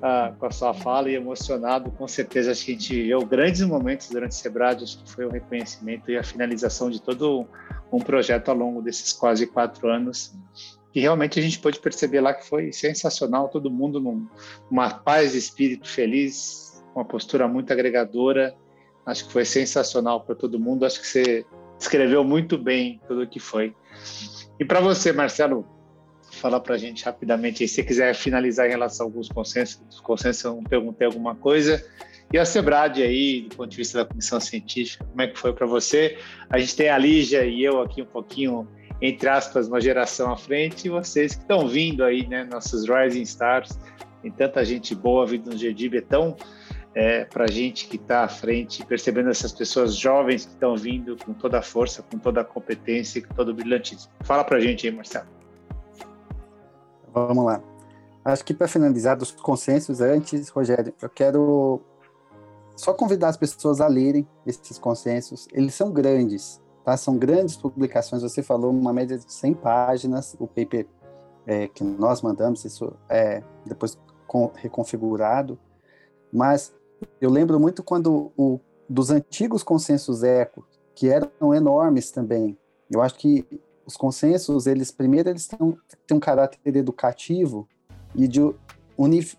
[0.01, 1.91] ah, com a sua fala e emocionado.
[1.91, 4.84] Com certeza, acho que a gente viveu grandes momentos durante o Sebrad.
[4.84, 7.47] Acho que foi o reconhecimento e a finalização de todo
[7.91, 10.34] um projeto ao longo desses quase quatro anos.
[10.93, 13.49] E realmente a gente pôde perceber lá que foi sensacional.
[13.49, 14.28] Todo mundo num,
[14.70, 18.55] numa paz de espírito feliz, uma postura muito agregadora.
[19.05, 20.86] Acho que foi sensacional para todo mundo.
[20.86, 21.45] Acho que você
[21.78, 23.76] descreveu muito bem tudo o que foi.
[24.59, 25.65] E para você, Marcelo,
[26.39, 29.99] falar para a gente rapidamente, se você quiser finalizar em relação a alguns consensos, os
[29.99, 31.83] consensos eu perguntei alguma coisa,
[32.31, 35.51] e a Sebrad aí, do ponto de vista da comissão científica, como é que foi
[35.51, 36.17] para você?
[36.49, 38.67] A gente tem a Lígia e eu aqui um pouquinho,
[39.01, 43.23] entre aspas, uma geração à frente, e vocês que estão vindo aí, né, nossos Rising
[43.23, 43.79] Stars,
[44.21, 46.35] tem tanta gente boa vindo no GDIB, é tão
[46.93, 51.17] é, para a gente que está à frente, percebendo essas pessoas jovens que estão vindo
[51.17, 54.11] com toda a força, com toda a competência, com todo o brilhantismo.
[54.21, 55.38] Fala para a gente aí, Marcelo.
[57.14, 57.62] Vamos lá.
[58.24, 61.82] Acho que para finalizar dos consensos, antes, Rogério, eu quero
[62.76, 65.47] só convidar as pessoas a lerem esses consensos.
[65.51, 66.95] Eles são grandes, tá?
[66.95, 68.22] São grandes publicações.
[68.22, 70.88] Você falou uma média de 100 páginas, o paper
[71.45, 73.97] é, que nós mandamos, isso é depois
[74.55, 75.57] reconfigurado.
[76.32, 76.74] Mas
[77.20, 82.57] eu lembro muito quando o, dos antigos consensos eco, que eram enormes também.
[82.91, 83.45] Eu acho que
[83.89, 85.77] os consensos, eles primeiro eles têm,
[86.07, 87.67] têm um caráter educativo
[88.15, 88.39] e de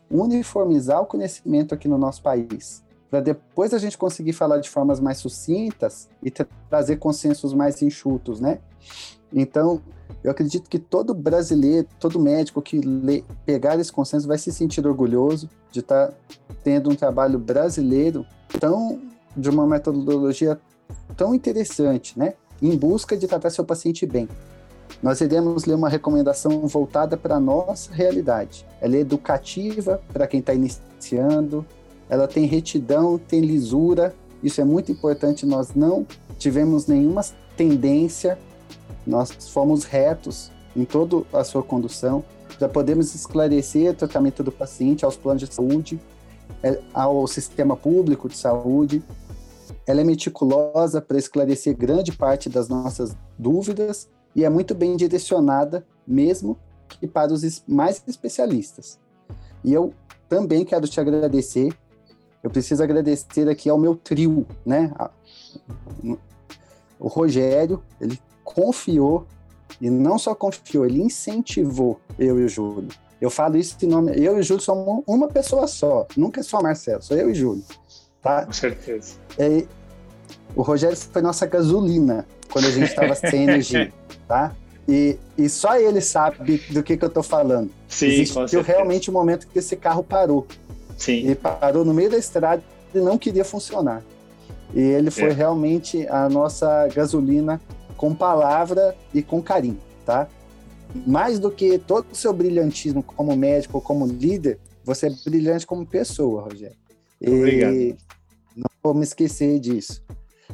[0.09, 5.01] uniformizar o conhecimento aqui no nosso país para depois a gente conseguir falar de formas
[5.01, 6.30] mais sucintas e
[6.70, 8.61] trazer consensos mais enxutos, né?
[9.32, 9.82] Então,
[10.22, 14.86] eu acredito que todo brasileiro, todo médico que lê, pegar esse consenso vai se sentir
[14.86, 16.14] orgulhoso de estar tá
[16.62, 18.24] tendo um trabalho brasileiro
[18.61, 19.03] tão
[19.36, 20.61] de uma metodologia
[21.16, 22.34] tão interessante, né?
[22.61, 24.29] Em busca de tratar seu paciente bem.
[25.03, 28.67] Nós iremos ler uma recomendação voltada para a nossa realidade.
[28.81, 31.65] Ela é educativa para quem está iniciando,
[32.09, 34.15] ela tem retidão, tem lisura.
[34.43, 35.47] Isso é muito importante.
[35.47, 36.07] Nós não
[36.39, 37.23] tivemos nenhuma
[37.57, 38.39] tendência,
[39.07, 42.25] nós fomos retos em toda a sua condução.
[42.59, 46.01] Já podemos esclarecer o tratamento do paciente aos planos de saúde,
[46.63, 49.03] é, ao sistema público de saúde.
[49.87, 55.87] Ela é meticulosa para esclarecer grande parte das nossas dúvidas e é muito bem direcionada,
[56.07, 56.59] mesmo
[56.89, 58.99] que para os mais especialistas.
[59.64, 59.93] E eu
[60.28, 61.76] também quero te agradecer
[62.43, 64.93] eu preciso agradecer aqui ao meu trio, né?
[66.99, 69.26] O Rogério, ele confiou,
[69.81, 72.89] e não só confiou, ele incentivou eu e o Júlio.
[73.20, 74.12] Eu falo isso em nome.
[74.16, 77.33] Eu e o Júlio somos uma pessoa só, nunca é só Marcelo, sou eu e
[77.33, 77.64] o Júlio.
[78.23, 78.45] Tá?
[78.45, 79.14] Com certeza.
[79.39, 79.64] É,
[80.55, 83.93] o Rogério foi nossa gasolina quando a gente estava sem energia,
[84.27, 84.55] tá?
[84.89, 87.71] E, e só ele sabe do que, que eu estou falando.
[87.89, 90.47] Sim, Existiu realmente o um momento que esse carro parou.
[90.97, 91.25] Sim.
[91.25, 92.62] Ele parou no meio da estrada
[92.95, 94.03] e não queria funcionar.
[94.75, 95.33] E ele foi é.
[95.33, 97.61] realmente a nossa gasolina
[97.97, 100.29] com palavra e com carinho, tá?
[101.07, 105.87] Mais do que todo o seu brilhantismo como médico, como líder, você é brilhante como
[105.87, 106.77] pessoa, Rogério.
[107.23, 107.75] Obrigado.
[107.75, 107.97] E
[108.57, 110.03] não vou me esquecer disso.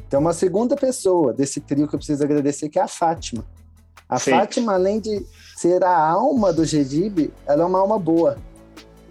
[0.09, 3.45] Tem uma segunda pessoa desse trio que eu preciso agradecer, que é a Fátima.
[4.07, 4.31] A Sim.
[4.31, 8.37] Fátima, além de ser a alma do GDIB, ela é uma alma boa.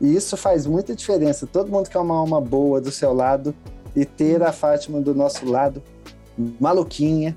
[0.01, 1.47] E isso faz muita diferença.
[1.47, 3.55] Todo mundo quer uma alma boa do seu lado
[3.95, 5.83] e ter a Fátima do nosso lado,
[6.61, 7.37] maluquinha,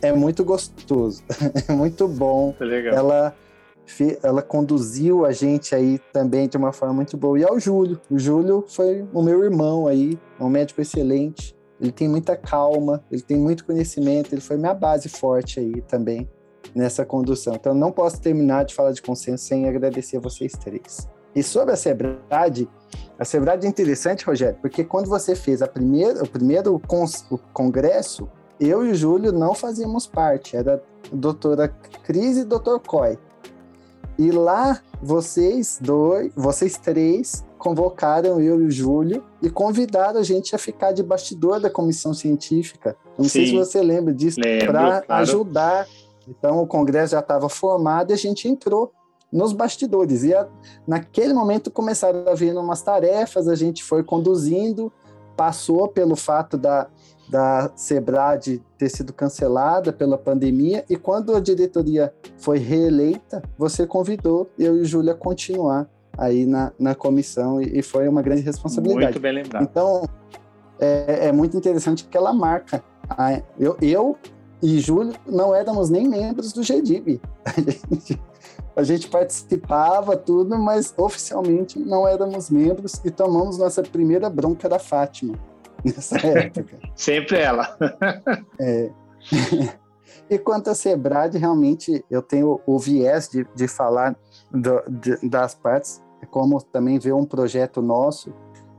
[0.00, 1.22] é muito gostoso,
[1.68, 2.54] é muito bom.
[2.58, 2.94] Legal.
[2.94, 3.36] Ela
[4.22, 7.38] ela conduziu a gente aí também de uma forma muito boa.
[7.38, 11.56] E ao Júlio, o Júlio foi o meu irmão aí, é um médico excelente.
[11.80, 16.28] Ele tem muita calma, ele tem muito conhecimento, ele foi minha base forte aí também
[16.74, 17.54] nessa condução.
[17.54, 21.08] Então não posso terminar de falar de consenso sem agradecer a vocês três.
[21.34, 22.68] E sobre a Sebrad,
[23.18, 28.28] a Sebrad é interessante, Rogério, porque quando você fez a primeira, o primeiro o congresso,
[28.58, 30.82] eu e o Júlio não fazíamos parte, era
[31.12, 33.16] a doutora Cris e doutor Coy.
[34.18, 40.54] E lá vocês dois, vocês três, convocaram eu e o Júlio e convidaram a gente
[40.54, 42.96] a ficar de bastidor da comissão científica.
[43.16, 45.22] Não Sim, sei se você lembra disso, para claro.
[45.22, 45.86] ajudar.
[46.26, 48.92] Então o congresso já estava formado e a gente entrou
[49.32, 50.24] nos bastidores.
[50.24, 50.48] E a,
[50.86, 54.92] naquele momento começaram a vir umas tarefas, a gente foi conduzindo,
[55.36, 56.88] passou pelo fato da,
[57.28, 64.50] da Sebrad ter sido cancelada pela pandemia, e quando a diretoria foi reeleita, você convidou
[64.58, 69.04] eu e Júlia a continuar aí na, na comissão, e, e foi uma grande responsabilidade.
[69.04, 69.62] Muito bem lembrado.
[69.62, 70.08] Então,
[70.80, 72.82] é, é muito interessante que ela marca.
[73.08, 74.16] A, eu, eu
[74.62, 77.20] e Júlio não éramos nem membros do GDIB.
[77.44, 78.20] A gente
[78.76, 84.78] a gente participava tudo, mas oficialmente não éramos membros e tomamos nossa primeira bronca da
[84.78, 85.34] Fátima
[85.84, 86.78] nessa época.
[86.94, 87.76] Sempre ela.
[88.60, 88.90] é.
[90.30, 94.16] E quanto a Sebrad, realmente eu tenho o viés de, de falar
[94.50, 98.32] do, de, das partes, é como também ver um projeto nosso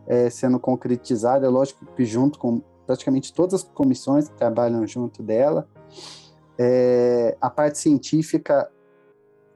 [0.07, 5.21] é, sendo concretizado, é lógico que junto com praticamente todas as comissões que trabalham junto
[5.21, 5.67] dela.
[6.57, 8.69] É, a parte científica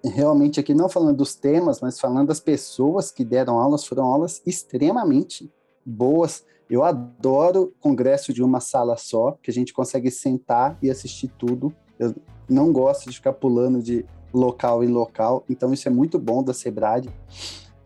[0.03, 4.41] realmente aqui não falando dos temas, mas falando das pessoas que deram aulas, foram aulas
[4.45, 5.51] extremamente
[5.85, 6.45] boas.
[6.69, 11.73] Eu adoro congresso de uma sala só, que a gente consegue sentar e assistir tudo.
[11.99, 12.15] Eu
[12.49, 16.53] não gosto de ficar pulando de local em local, então isso é muito bom da
[16.53, 17.09] Sebrade.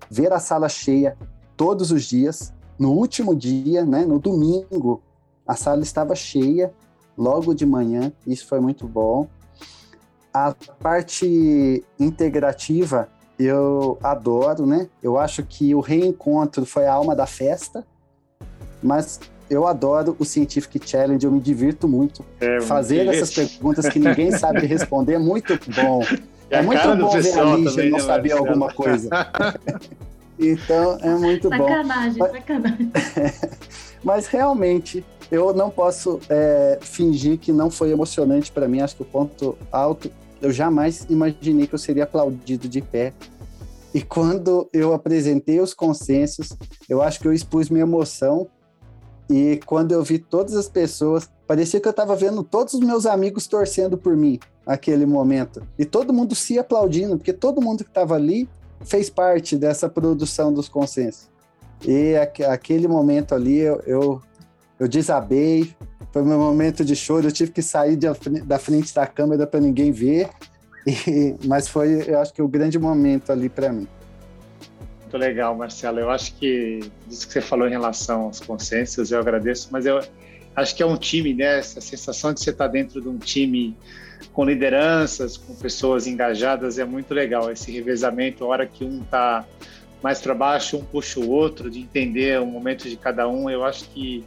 [0.10, 1.18] Ver a sala cheia
[1.58, 5.02] todos os dias, no último dia, né, no domingo,
[5.46, 6.74] a sala estava cheia
[7.18, 9.28] logo de manhã, isso foi muito bom.
[10.34, 13.10] A parte integrativa
[13.40, 14.90] eu adoro, né?
[15.02, 17.86] Eu acho que o reencontro foi a alma da festa,
[18.82, 19.20] mas
[19.50, 22.24] eu adoro o Scientific Challenge, eu me divirto muito.
[22.40, 26.02] É, Fazer essas perguntas que ninguém sabe responder é muito bom.
[26.50, 29.10] É, é muito bom ver a Lígia não né, saber alguma coisa.
[30.40, 32.32] então, é muito sacanagem, bom.
[32.32, 33.52] Sacanagem, sacanagem.
[34.04, 38.82] Mas realmente, eu não posso é, fingir que não foi emocionante para mim.
[38.82, 40.10] Acho que o ponto alto,
[40.42, 43.14] eu jamais imaginei que eu seria aplaudido de pé.
[43.94, 46.50] E quando eu apresentei os consensos,
[46.88, 48.48] eu acho que eu expus minha emoção.
[49.30, 53.06] E quando eu vi todas as pessoas, parecia que eu estava vendo todos os meus
[53.06, 55.62] amigos torcendo por mim naquele momento.
[55.78, 58.48] E todo mundo se aplaudindo, porque todo mundo que estava ali
[58.86, 61.30] fez parte dessa produção dos consensos.
[61.86, 62.16] E
[62.50, 64.22] aquele momento ali eu, eu,
[64.80, 65.76] eu desabei,
[66.12, 68.08] foi meu momento de choro, eu tive que sair de,
[68.46, 70.30] da frente da câmera para ninguém ver,
[70.86, 73.88] e, mas foi, eu acho que o grande momento ali para mim.
[75.18, 76.00] Muito legal, Marcelo.
[76.00, 80.00] Eu acho que isso que você falou em relação aos consensos, eu agradeço, mas eu
[80.56, 81.58] acho que é um time, né?
[81.58, 83.76] Essa sensação de você estar dentro de um time
[84.32, 87.52] com lideranças, com pessoas engajadas, é muito legal.
[87.52, 89.44] Esse revezamento, a hora que um está
[90.04, 93.50] mais para baixo, um puxa o outro, de entender o momento de cada um.
[93.50, 94.24] Eu acho que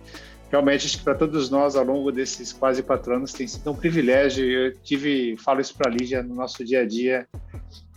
[0.51, 3.77] realmente acho que para todos nós ao longo desses quase quatro anos tem sido um
[3.77, 4.45] privilégio.
[4.45, 7.29] Eu tive, falo isso para a Lígia no nosso dia a dia.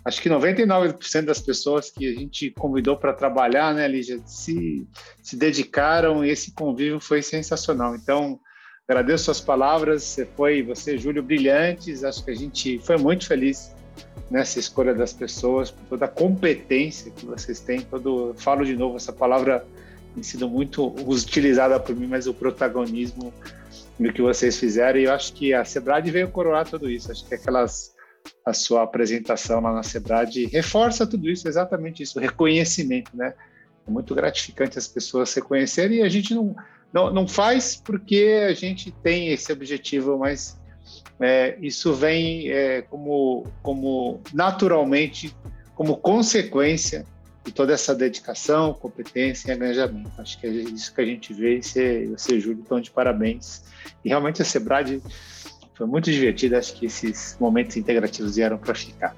[0.06, 4.86] Acho que 99% das pessoas que a gente convidou para trabalhar, né, Lígia, se,
[5.22, 7.96] se dedicaram e esse convívio foi sensacional.
[7.96, 8.40] Então,
[8.88, 10.04] agradeço suas palavras.
[10.04, 12.04] Você foi, você, Júlio, brilhantes.
[12.04, 13.74] Acho que a gente foi muito feliz
[14.30, 17.82] nessa escolha das pessoas, por toda a competência que vocês têm.
[17.82, 19.66] Todo, falo de novo, essa palavra
[20.14, 23.34] tem sido muito utilizada por mim, mas o protagonismo
[23.98, 25.00] do que vocês fizeram.
[25.00, 27.12] E eu acho que a Sebrade veio coroar tudo isso.
[27.12, 27.94] Acho que aquelas
[28.46, 33.34] a sua apresentação lá na Sebrade reforça tudo isso, exatamente isso, reconhecimento, né?
[33.88, 36.56] É muito gratificante as pessoas reconhecerem e a gente não,
[36.92, 40.58] não, não faz porque a gente tem esse objetivo, mas
[41.20, 45.36] é, isso vem é, como, como naturalmente,
[45.76, 47.06] como consequência
[47.44, 50.12] de toda essa dedicação, competência e engajamento.
[50.18, 53.64] Acho que é isso que a gente vê e você, você Júlio, estão de parabéns.
[54.04, 55.02] E realmente a Sebrade
[55.76, 59.16] foi muito divertido, acho que esses momentos integrativos vieram para ficar.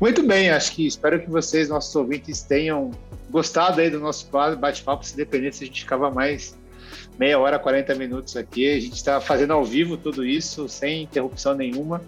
[0.00, 2.90] Muito bem, acho que espero que vocês, nossos ouvintes, tenham
[3.28, 4.26] gostado aí do nosso
[4.58, 6.58] bate-papo, se dependesse a gente ficava mais
[7.18, 8.66] meia hora, 40 minutos aqui.
[8.72, 12.02] A gente está fazendo ao vivo tudo isso, sem interrupção nenhuma.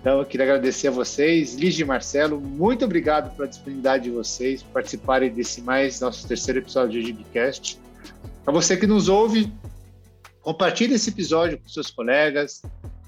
[0.00, 4.62] Então, eu queria agradecer a vocês, Liz e Marcelo, muito obrigado pela disponibilidade de vocês,
[4.62, 7.80] por participarem desse mais nosso terceiro episódio do GBcast.
[8.44, 9.52] Para você que nos ouve,
[10.40, 12.62] compartilhe esse episódio com seus colegas,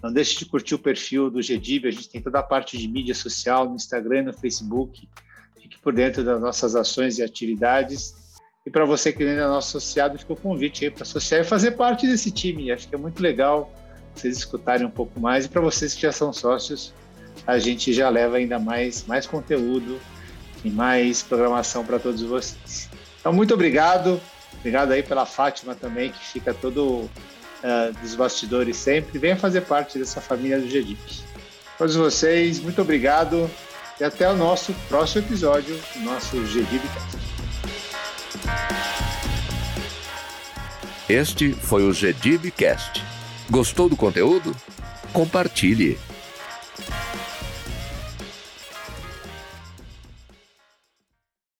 [0.04, 2.86] não deixe de curtir o perfil do GDIB, a gente tem toda a parte de
[2.86, 5.08] mídia social no Instagram e no Facebook.
[5.58, 8.14] Fique por dentro das nossas ações e atividades.
[8.66, 11.44] E para você que ainda é nosso associado, fica o convite aí para associar e
[11.44, 12.70] fazer parte desse time.
[12.70, 13.72] Acho que é muito legal
[14.14, 15.46] vocês escutarem um pouco mais.
[15.46, 16.92] E para vocês que já são sócios,
[17.46, 19.98] a gente já leva ainda mais, mais conteúdo
[20.62, 22.90] e mais programação para todos vocês.
[23.20, 24.20] Então, muito obrigado.
[24.58, 27.08] Obrigado aí pela Fátima também, que fica todo
[27.64, 29.18] uh, dos bastidores sempre.
[29.18, 31.24] Venha fazer parte dessa família do GDIP.
[31.78, 33.50] Todos vocês, muito obrigado
[33.98, 37.24] e até o nosso próximo episódio do nosso GDIPcast.
[41.08, 43.02] Este foi o GDibcast.
[43.50, 44.54] Gostou do conteúdo?
[45.12, 45.98] Compartilhe.